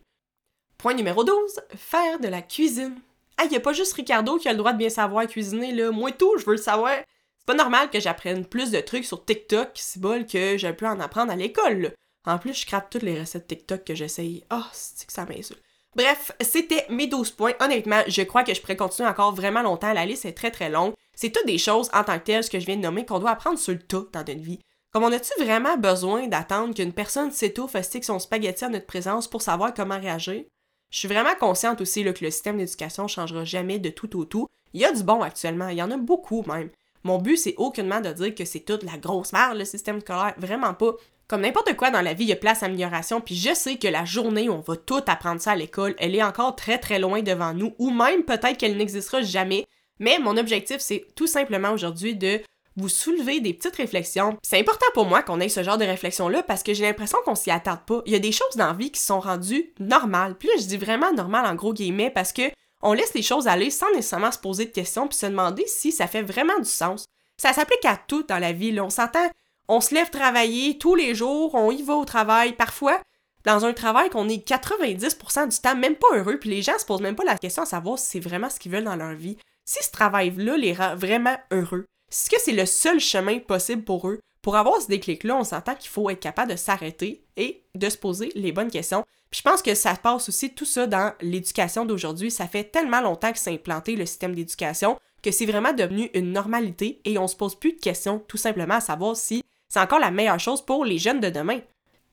Point 0.77 0.93
numéro 0.93 1.23
12, 1.23 1.59
faire 1.75 2.19
de 2.19 2.27
la 2.27 2.43
cuisine. 2.43 2.99
Ah, 3.37 3.45
il 3.45 3.49
n'y 3.49 3.57
a 3.57 3.59
pas 3.59 3.73
juste 3.73 3.93
Ricardo 3.93 4.37
qui 4.37 4.47
a 4.47 4.51
le 4.51 4.59
droit 4.59 4.73
de 4.73 4.77
bien 4.77 4.89
savoir 4.89 5.25
cuisiner, 5.25 5.71
là. 5.71 5.89
Moi 5.89 6.11
tout, 6.11 6.37
je 6.37 6.45
veux 6.45 6.51
le 6.51 6.57
savoir. 6.57 6.93
C'est 7.39 7.47
pas 7.47 7.55
normal 7.55 7.89
que 7.89 7.99
j'apprenne 7.99 8.45
plus 8.45 8.69
de 8.69 8.81
trucs 8.81 9.05
sur 9.05 9.25
TikTok, 9.25 9.71
si 9.73 9.97
bol, 9.97 10.27
que 10.27 10.57
j'ai 10.59 10.73
pu 10.73 10.85
en 10.85 10.99
apprendre 10.99 11.31
à 11.31 11.35
l'école, 11.35 11.93
En 12.25 12.37
plus, 12.37 12.53
je 12.53 12.67
crape 12.67 12.91
toutes 12.91 13.01
les 13.01 13.19
recettes 13.19 13.47
TikTok 13.47 13.83
que 13.83 13.95
j'essaye. 13.95 14.43
Ah, 14.51 14.61
oh, 14.63 14.69
c'est 14.73 15.07
que 15.07 15.13
ça 15.13 15.25
m'insulte? 15.25 15.66
Bref, 15.97 16.31
c'était 16.41 16.85
mes 16.89 17.07
12 17.07 17.31
points. 17.31 17.53
Honnêtement, 17.59 18.03
je 18.07 18.21
crois 18.21 18.43
que 18.43 18.53
je 18.53 18.61
pourrais 18.61 18.75
continuer 18.75 19.09
encore 19.09 19.33
vraiment 19.33 19.63
longtemps. 19.63 19.93
La 19.93 20.05
liste 20.05 20.25
est 20.25 20.33
très 20.33 20.51
très 20.51 20.69
longue. 20.69 20.93
C'est 21.15 21.31
toutes 21.31 21.47
des 21.47 21.57
choses 21.57 21.89
en 21.91 22.03
tant 22.03 22.19
que 22.19 22.23
telles, 22.23 22.43
ce 22.43 22.51
que 22.51 22.59
je 22.59 22.67
viens 22.67 22.75
de 22.75 22.81
nommer, 22.81 23.03
qu'on 23.03 23.17
doit 23.17 23.31
apprendre 23.31 23.57
sur 23.57 23.73
le 23.73 23.79
tas 23.79 24.05
dans 24.13 24.19
notre 24.19 24.39
vie. 24.39 24.59
Comme 24.93 25.03
on 25.03 25.11
a-tu 25.11 25.33
vraiment 25.43 25.75
besoin 25.75 26.27
d'attendre 26.27 26.75
qu'une 26.75 26.93
personne 26.93 27.31
s'étouffe, 27.31 27.81
stick 27.81 28.03
son 28.03 28.19
spaghetti 28.19 28.63
en 28.63 28.69
notre 28.69 28.85
présence 28.85 29.27
pour 29.27 29.41
savoir 29.41 29.73
comment 29.73 29.99
réagir? 29.99 30.43
Je 30.91 30.99
suis 30.99 31.07
vraiment 31.07 31.33
consciente 31.39 31.81
aussi 31.81 32.03
que 32.03 32.23
le 32.23 32.29
système 32.29 32.59
d'éducation 32.59 33.07
changera 33.07 33.43
jamais 33.43 33.79
de 33.79 33.89
tout 33.89 34.19
au 34.19 34.25
tout. 34.25 34.47
Il 34.73 34.81
y 34.81 34.85
a 34.85 34.91
du 34.91 35.01
bon 35.01 35.23
actuellement, 35.23 35.69
il 35.69 35.77
y 35.77 35.83
en 35.83 35.89
a 35.89 35.97
beaucoup 35.97 36.43
même. 36.43 36.69
Mon 37.03 37.17
but, 37.17 37.37
c'est 37.37 37.55
aucunement 37.57 38.01
de 38.01 38.13
dire 38.13 38.35
que 38.35 38.45
c'est 38.45 38.59
toute 38.59 38.83
la 38.83 38.99
grosse 38.99 39.33
merde, 39.33 39.57
le 39.57 39.65
système 39.65 39.99
scolaire. 40.01 40.35
Vraiment 40.37 40.75
pas. 40.75 40.93
Comme 41.27 41.41
n'importe 41.41 41.75
quoi 41.75 41.91
dans 41.91 42.01
la 42.01 42.13
vie, 42.13 42.23
il 42.23 42.29
y 42.29 42.33
a 42.33 42.37
place 42.37 42.63
à 42.63 42.67
amélioration, 42.67 43.19
puis 43.19 43.35
je 43.35 43.53
sais 43.53 43.75
que 43.75 43.87
la 43.89 44.05
journée 44.05 44.47
où 44.47 44.53
on 44.53 44.61
va 44.61 44.77
tout 44.77 45.01
apprendre 45.07 45.41
ça 45.41 45.51
à 45.51 45.55
l'école, 45.55 45.93
elle 45.99 46.15
est 46.15 46.23
encore 46.23 46.55
très 46.55 46.77
très 46.77 46.99
loin 46.99 47.21
devant 47.21 47.53
nous, 47.53 47.73
ou 47.79 47.89
même 47.89 48.23
peut-être 48.23 48.57
qu'elle 48.57 48.77
n'existera 48.77 49.21
jamais. 49.21 49.65
Mais 49.99 50.19
mon 50.19 50.37
objectif, 50.37 50.77
c'est 50.79 51.05
tout 51.15 51.27
simplement 51.27 51.71
aujourd'hui 51.71 52.15
de 52.15 52.39
vous 52.77 52.87
soulever 52.87 53.41
des 53.41 53.53
petites 53.53 53.75
réflexions. 53.75 54.37
C'est 54.41 54.59
important 54.59 54.85
pour 54.93 55.05
moi 55.05 55.21
qu'on 55.21 55.41
ait 55.41 55.49
ce 55.49 55.63
genre 55.63 55.79
de 55.79 55.83
réflexion-là 55.83 56.43
parce 56.43 56.63
que 56.63 56.73
j'ai 56.73 56.83
l'impression 56.83 57.17
qu'on 57.25 57.35
s'y 57.35 57.51
attarde 57.51 57.81
pas. 57.85 58.03
Il 58.05 58.13
y 58.13 58.15
a 58.15 58.19
des 58.19 58.31
choses 58.31 58.55
dans 58.55 58.67
la 58.67 58.73
vie 58.73 58.91
qui 58.91 59.01
sont 59.01 59.19
rendues 59.19 59.73
normales. 59.79 60.35
Puis 60.37 60.47
là, 60.47 60.53
je 60.59 60.67
dis 60.67 60.77
vraiment 60.77 61.11
normal 61.11 61.45
en 61.47 61.55
gros 61.55 61.73
guillemets 61.73 62.11
parce 62.11 62.31
que 62.31 62.43
on 62.83 62.93
laisse 62.93 63.15
les 63.15 63.23
choses 63.23 63.47
aller 63.47 63.71
sans 63.71 63.89
nécessairement 63.93 64.31
se 64.31 64.37
poser 64.37 64.65
de 64.65 64.71
questions 64.71 65.07
puis 65.07 65.17
se 65.17 65.25
demander 65.25 65.65
si 65.65 65.91
ça 65.91 66.05
fait 66.05 66.21
vraiment 66.21 66.59
du 66.59 66.69
sens. 66.69 67.05
Ça 67.41 67.51
s'applique 67.51 67.85
à 67.85 67.97
tout 67.97 68.23
dans 68.23 68.37
la 68.37 68.53
vie. 68.53 68.71
Là. 68.71 68.85
On 68.85 68.91
s'entend 68.91 69.27
on 69.67 69.81
se 69.81 69.93
lève 69.93 70.09
travailler 70.09 70.77
tous 70.77 70.95
les 70.95 71.13
jours, 71.15 71.55
on 71.55 71.71
y 71.71 71.81
va 71.81 71.95
au 71.95 72.05
travail. 72.05 72.53
Parfois, 72.53 73.01
dans 73.43 73.65
un 73.65 73.73
travail 73.73 74.09
qu'on 74.09 74.29
est 74.29 74.47
90% 74.47 75.49
du 75.49 75.59
temps 75.59 75.75
même 75.75 75.95
pas 75.95 76.07
heureux, 76.15 76.37
puis 76.37 76.49
les 76.49 76.61
gens 76.61 76.77
se 76.77 76.85
posent 76.85 77.01
même 77.01 77.15
pas 77.15 77.23
la 77.23 77.37
question 77.37 77.63
à 77.63 77.67
savoir 77.67 77.99
si 77.99 78.05
c'est 78.05 78.19
vraiment 78.19 78.49
ce 78.49 78.59
qu'ils 78.59 78.71
veulent 78.71 78.83
dans 78.83 78.95
leur 78.95 79.13
vie. 79.13 79.37
Si 79.65 79.83
ce 79.83 79.91
travail-là 79.91 80.57
les 80.57 80.73
rend 80.73 80.95
vraiment 80.95 81.37
heureux, 81.51 81.85
est-ce 82.09 82.29
que 82.29 82.39
c'est 82.39 82.53
le 82.53 82.65
seul 82.65 82.99
chemin 82.99 83.39
possible 83.39 83.83
pour 83.83 84.07
eux? 84.07 84.19
Pour 84.41 84.55
avoir 84.55 84.81
ce 84.81 84.87
déclic-là, 84.87 85.35
on 85.35 85.43
s'entend 85.43 85.75
qu'il 85.75 85.89
faut 85.89 86.09
être 86.09 86.21
capable 86.21 86.51
de 86.51 86.57
s'arrêter 86.57 87.25
et 87.35 87.63
de 87.75 87.89
se 87.89 87.97
poser 87.97 88.31
les 88.35 88.53
bonnes 88.53 88.71
questions. 88.71 89.03
Puis 89.29 89.39
je 89.39 89.49
pense 89.49 89.61
que 89.61 89.75
ça 89.75 89.93
passe 89.95 90.29
aussi 90.29 90.53
tout 90.53 90.63
ça 90.63 90.87
dans 90.87 91.13
l'éducation 91.19 91.85
d'aujourd'hui. 91.85 92.31
Ça 92.31 92.47
fait 92.47 92.63
tellement 92.63 93.01
longtemps 93.01 93.33
que 93.33 93.39
c'est 93.39 93.53
implanté 93.53 93.97
le 93.97 94.05
système 94.05 94.35
d'éducation 94.35 94.97
que 95.21 95.31
c'est 95.31 95.45
vraiment 95.45 95.73
devenu 95.73 96.09
une 96.13 96.31
normalité 96.31 97.01
et 97.03 97.17
on 97.17 97.27
se 97.27 97.35
pose 97.35 97.55
plus 97.55 97.73
de 97.73 97.79
questions 97.79 98.23
tout 98.27 98.37
simplement 98.37 98.75
à 98.75 98.81
savoir 98.81 99.15
si 99.15 99.43
c'est 99.77 99.83
encore 99.83 99.99
la 99.99 100.09
meilleure 100.09 100.39
chose 100.39 100.65
pour 100.65 100.85
les 100.85 100.97
jeunes 100.97 101.19
de 101.19 101.29
demain. 101.29 101.59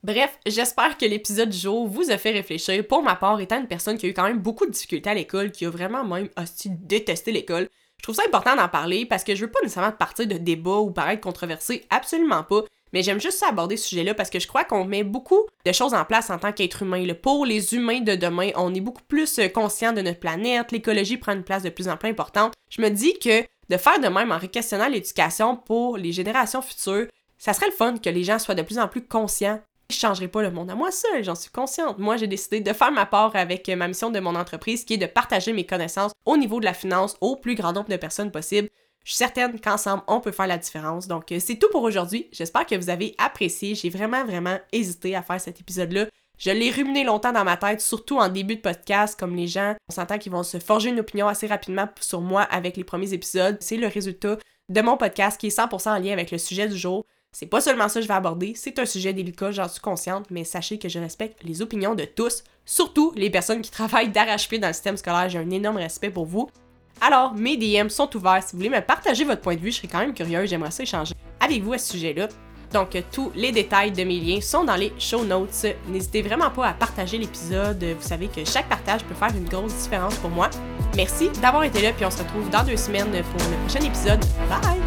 Bref, 0.02 0.38
j'espère 0.44 0.98
que 0.98 1.06
l'épisode 1.06 1.48
du 1.48 1.56
jour 1.56 1.88
vous 1.88 2.10
a 2.10 2.18
fait 2.18 2.32
réfléchir. 2.32 2.86
Pour 2.86 3.02
ma 3.02 3.14
part, 3.16 3.40
étant 3.40 3.58
une 3.58 3.66
personne 3.66 3.96
qui 3.96 4.04
a 4.04 4.10
eu 4.10 4.12
quand 4.12 4.24
même 4.24 4.38
beaucoup 4.38 4.66
de 4.66 4.70
difficultés 4.70 5.08
à 5.08 5.14
l'école, 5.14 5.50
qui 5.50 5.64
a 5.64 5.70
vraiment 5.70 6.04
même 6.04 6.28
aussi 6.38 6.68
détesté 6.68 7.32
l'école, 7.32 7.70
je 7.96 8.02
trouve 8.02 8.16
ça 8.16 8.22
important 8.26 8.54
d'en 8.54 8.68
parler 8.68 9.06
parce 9.06 9.24
que 9.24 9.34
je 9.34 9.46
veux 9.46 9.50
pas 9.50 9.60
nécessairement 9.62 9.92
partir 9.92 10.26
de 10.26 10.34
débats 10.34 10.76
ou 10.76 10.90
paraître 10.90 11.22
controversé, 11.22 11.86
absolument 11.88 12.42
pas. 12.42 12.64
mais 12.92 13.02
j'aime 13.02 13.18
juste 13.18 13.42
aborder 13.42 13.78
ce 13.78 13.88
sujet-là 13.88 14.12
parce 14.12 14.28
que 14.28 14.38
je 14.38 14.46
crois 14.46 14.64
qu'on 14.64 14.84
met 14.84 15.04
beaucoup 15.04 15.40
de 15.64 15.72
choses 15.72 15.94
en 15.94 16.04
place 16.04 16.28
en 16.28 16.36
tant 16.36 16.52
qu'être 16.52 16.82
humain. 16.82 17.02
Pour 17.22 17.46
les 17.46 17.74
humains 17.74 18.00
de 18.00 18.14
demain, 18.14 18.50
on 18.56 18.74
est 18.74 18.80
beaucoup 18.82 19.04
plus 19.08 19.38
euh, 19.38 19.48
conscient 19.48 19.94
de 19.94 20.02
notre 20.02 20.20
planète, 20.20 20.70
l'écologie 20.70 21.16
prend 21.16 21.32
une 21.32 21.44
place 21.44 21.62
de 21.62 21.70
plus 21.70 21.88
en 21.88 21.96
plus 21.96 22.10
importante. 22.10 22.52
Je 22.68 22.82
me 22.82 22.90
dis 22.90 23.18
que 23.18 23.42
de 23.70 23.76
faire 23.78 23.98
de 23.98 24.08
même 24.08 24.32
en 24.32 24.38
questionnant 24.38 24.88
l'éducation 24.88 25.56
pour 25.56 25.96
les 25.96 26.12
générations 26.12 26.60
futures, 26.60 27.06
ça 27.38 27.52
serait 27.52 27.66
le 27.66 27.72
fun 27.72 27.96
que 27.98 28.10
les 28.10 28.24
gens 28.24 28.38
soient 28.38 28.54
de 28.54 28.62
plus 28.62 28.78
en 28.78 28.88
plus 28.88 29.06
conscients 29.06 29.60
je 29.90 29.96
changerai 29.96 30.28
pas 30.28 30.42
le 30.42 30.50
monde 30.50 30.70
à 30.70 30.74
moi 30.74 30.90
seul, 30.90 31.22
j'en 31.22 31.34
suis 31.34 31.50
consciente. 31.50 31.98
Moi, 31.98 32.16
j'ai 32.16 32.26
décidé 32.26 32.60
de 32.60 32.72
faire 32.72 32.90
ma 32.90 33.06
part 33.06 33.36
avec 33.36 33.68
ma 33.68 33.88
mission 33.88 34.10
de 34.10 34.20
mon 34.20 34.34
entreprise 34.34 34.84
qui 34.84 34.94
est 34.94 34.98
de 34.98 35.06
partager 35.06 35.52
mes 35.52 35.66
connaissances 35.66 36.12
au 36.24 36.36
niveau 36.36 36.60
de 36.60 36.64
la 36.64 36.74
finance 36.74 37.16
au 37.20 37.36
plus 37.36 37.54
grand 37.54 37.72
nombre 37.72 37.90
de 37.90 37.96
personnes 37.96 38.30
possible. 38.30 38.68
Je 39.04 39.10
suis 39.10 39.18
certaine 39.18 39.60
qu'ensemble, 39.60 40.02
on 40.06 40.20
peut 40.20 40.32
faire 40.32 40.46
la 40.46 40.56
différence. 40.56 41.06
Donc, 41.06 41.30
euh, 41.30 41.38
c'est 41.38 41.56
tout 41.56 41.68
pour 41.70 41.82
aujourd'hui. 41.82 42.28
J'espère 42.32 42.64
que 42.64 42.74
vous 42.74 42.88
avez 42.88 43.14
apprécié. 43.18 43.74
J'ai 43.74 43.90
vraiment, 43.90 44.24
vraiment 44.24 44.58
hésité 44.72 45.14
à 45.14 45.22
faire 45.22 45.40
cet 45.40 45.60
épisode-là. 45.60 46.06
Je 46.38 46.50
l'ai 46.50 46.70
ruminé 46.70 47.04
longtemps 47.04 47.32
dans 47.32 47.44
ma 47.44 47.58
tête, 47.58 47.82
surtout 47.82 48.18
en 48.18 48.28
début 48.28 48.56
de 48.56 48.62
podcast, 48.62 49.18
comme 49.18 49.36
les 49.36 49.46
gens, 49.46 49.76
on 49.88 49.92
s'entend 49.92 50.18
qu'ils 50.18 50.32
vont 50.32 50.42
se 50.42 50.58
forger 50.58 50.88
une 50.88 50.98
opinion 50.98 51.28
assez 51.28 51.46
rapidement 51.46 51.88
sur 52.00 52.22
moi 52.22 52.42
avec 52.42 52.78
les 52.78 52.84
premiers 52.84 53.12
épisodes. 53.12 53.58
C'est 53.60 53.76
le 53.76 53.86
résultat 53.86 54.38
de 54.70 54.80
mon 54.80 54.96
podcast 54.96 55.38
qui 55.38 55.48
est 55.48 55.56
100% 55.56 55.90
en 55.90 55.98
lien 55.98 56.12
avec 56.12 56.30
le 56.30 56.38
sujet 56.38 56.66
du 56.66 56.76
jour. 56.76 57.04
C'est 57.34 57.46
pas 57.46 57.60
seulement 57.60 57.88
ça 57.88 57.98
que 57.98 58.04
je 58.04 58.08
vais 58.08 58.14
aborder, 58.14 58.52
c'est 58.54 58.78
un 58.78 58.86
sujet 58.86 59.12
délicat, 59.12 59.50
j'en 59.50 59.68
suis 59.68 59.80
consciente, 59.80 60.26
mais 60.30 60.44
sachez 60.44 60.78
que 60.78 60.88
je 60.88 61.00
respecte 61.00 61.42
les 61.42 61.62
opinions 61.62 61.96
de 61.96 62.04
tous, 62.04 62.44
surtout 62.64 63.12
les 63.16 63.28
personnes 63.28 63.60
qui 63.60 63.70
travaillent 63.72 64.10
d'arrache-pied 64.10 64.60
dans 64.60 64.68
le 64.68 64.72
système 64.72 64.96
scolaire. 64.96 65.28
J'ai 65.28 65.40
un 65.40 65.50
énorme 65.50 65.78
respect 65.78 66.10
pour 66.10 66.26
vous. 66.26 66.48
Alors, 67.00 67.34
mes 67.34 67.56
DM 67.56 67.88
sont 67.88 68.08
ouverts. 68.16 68.44
Si 68.44 68.52
vous 68.52 68.58
voulez 68.58 68.70
me 68.70 68.80
partager 68.80 69.24
votre 69.24 69.40
point 69.40 69.56
de 69.56 69.60
vue, 69.60 69.72
je 69.72 69.78
serais 69.78 69.88
quand 69.88 69.98
même 69.98 70.14
curieuse, 70.14 70.48
j'aimerais 70.48 70.70
ça 70.70 70.84
échanger 70.84 71.12
avec 71.40 71.60
vous 71.60 71.72
à 71.72 71.78
ce 71.78 71.90
sujet-là. 71.90 72.28
Donc, 72.72 72.96
tous 73.10 73.32
les 73.34 73.50
détails 73.50 73.90
de 73.90 74.04
mes 74.04 74.20
liens 74.20 74.40
sont 74.40 74.62
dans 74.62 74.76
les 74.76 74.92
show 75.00 75.24
notes. 75.24 75.66
N'hésitez 75.88 76.22
vraiment 76.22 76.50
pas 76.50 76.68
à 76.68 76.72
partager 76.72 77.18
l'épisode. 77.18 77.82
Vous 77.82 78.06
savez 78.06 78.28
que 78.28 78.44
chaque 78.44 78.68
partage 78.68 79.02
peut 79.04 79.14
faire 79.14 79.36
une 79.36 79.48
grosse 79.48 79.74
différence 79.74 80.14
pour 80.16 80.30
moi. 80.30 80.50
Merci 80.94 81.30
d'avoir 81.42 81.64
été 81.64 81.82
là, 81.82 81.92
puis 81.92 82.04
on 82.04 82.10
se 82.12 82.18
retrouve 82.18 82.48
dans 82.50 82.62
deux 82.62 82.76
semaines 82.76 83.10
pour 83.10 83.40
le 83.50 83.66
prochain 83.66 83.84
épisode. 83.84 84.24
Bye! 84.48 84.83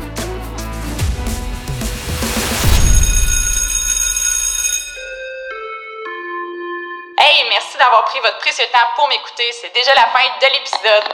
Pris 8.08 8.20
votre 8.22 8.38
précieux 8.40 8.64
temps 8.72 8.88
pour 8.96 9.08
m'écouter. 9.10 9.44
C'est 9.62 9.74
déjà 9.74 9.92
la 9.96 10.08
fin 10.08 10.24
de 10.40 10.48
l'épisode. 10.54 11.08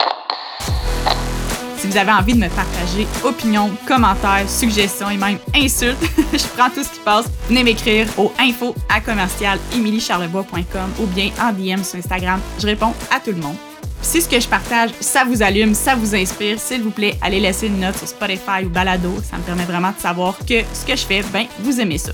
Si 1.76 1.88
vous 1.88 1.96
avez 1.96 2.12
envie 2.12 2.34
de 2.34 2.38
me 2.38 2.48
partager 2.48 3.06
opinions, 3.24 3.70
commentaires, 3.86 4.48
suggestions 4.48 5.10
et 5.10 5.16
même 5.16 5.38
insultes, 5.54 5.98
je 6.32 6.46
prends 6.56 6.70
tout 6.70 6.84
ce 6.84 6.90
qui 6.90 7.00
passe. 7.00 7.26
Venez 7.48 7.64
m'écrire 7.64 8.06
au 8.16 8.32
info 8.38 8.74
à 8.88 9.00
commercial 9.00 9.58
ou 9.74 11.06
bien 11.06 11.30
en 11.40 11.52
DM 11.52 11.82
sur 11.82 11.98
Instagram. 11.98 12.40
Je 12.58 12.66
réponds 12.66 12.94
à 13.10 13.18
tout 13.18 13.32
le 13.32 13.38
monde. 13.38 13.56
Si 14.00 14.22
ce 14.22 14.28
que 14.28 14.38
je 14.38 14.46
partage, 14.46 14.90
ça 15.00 15.24
vous 15.24 15.42
allume, 15.42 15.74
ça 15.74 15.94
vous 15.96 16.14
inspire, 16.14 16.60
s'il 16.60 16.82
vous 16.82 16.90
plaît, 16.90 17.16
allez 17.22 17.40
laisser 17.40 17.66
une 17.66 17.80
note 17.80 17.96
sur 17.98 18.06
Spotify 18.06 18.64
ou 18.64 18.68
Balado. 18.68 19.12
Ça 19.28 19.36
me 19.36 19.42
permet 19.42 19.64
vraiment 19.64 19.90
de 19.90 20.00
savoir 20.00 20.38
que 20.38 20.62
ce 20.72 20.86
que 20.86 20.94
je 20.94 21.04
fais, 21.04 21.22
ben, 21.32 21.46
vous 21.60 21.80
aimez 21.80 21.98
ça. 21.98 22.12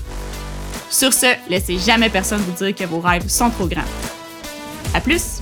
Sur 0.89 1.13
ce, 1.13 1.27
laissez 1.49 1.77
jamais 1.77 2.09
personne 2.09 2.41
vous 2.41 2.65
dire 2.65 2.73
que 2.73 2.85
vos 2.85 2.99
rêves 2.99 3.27
sont 3.27 3.49
trop 3.51 3.67
grands. 3.67 3.81
À 4.93 4.99
plus! 4.99 5.40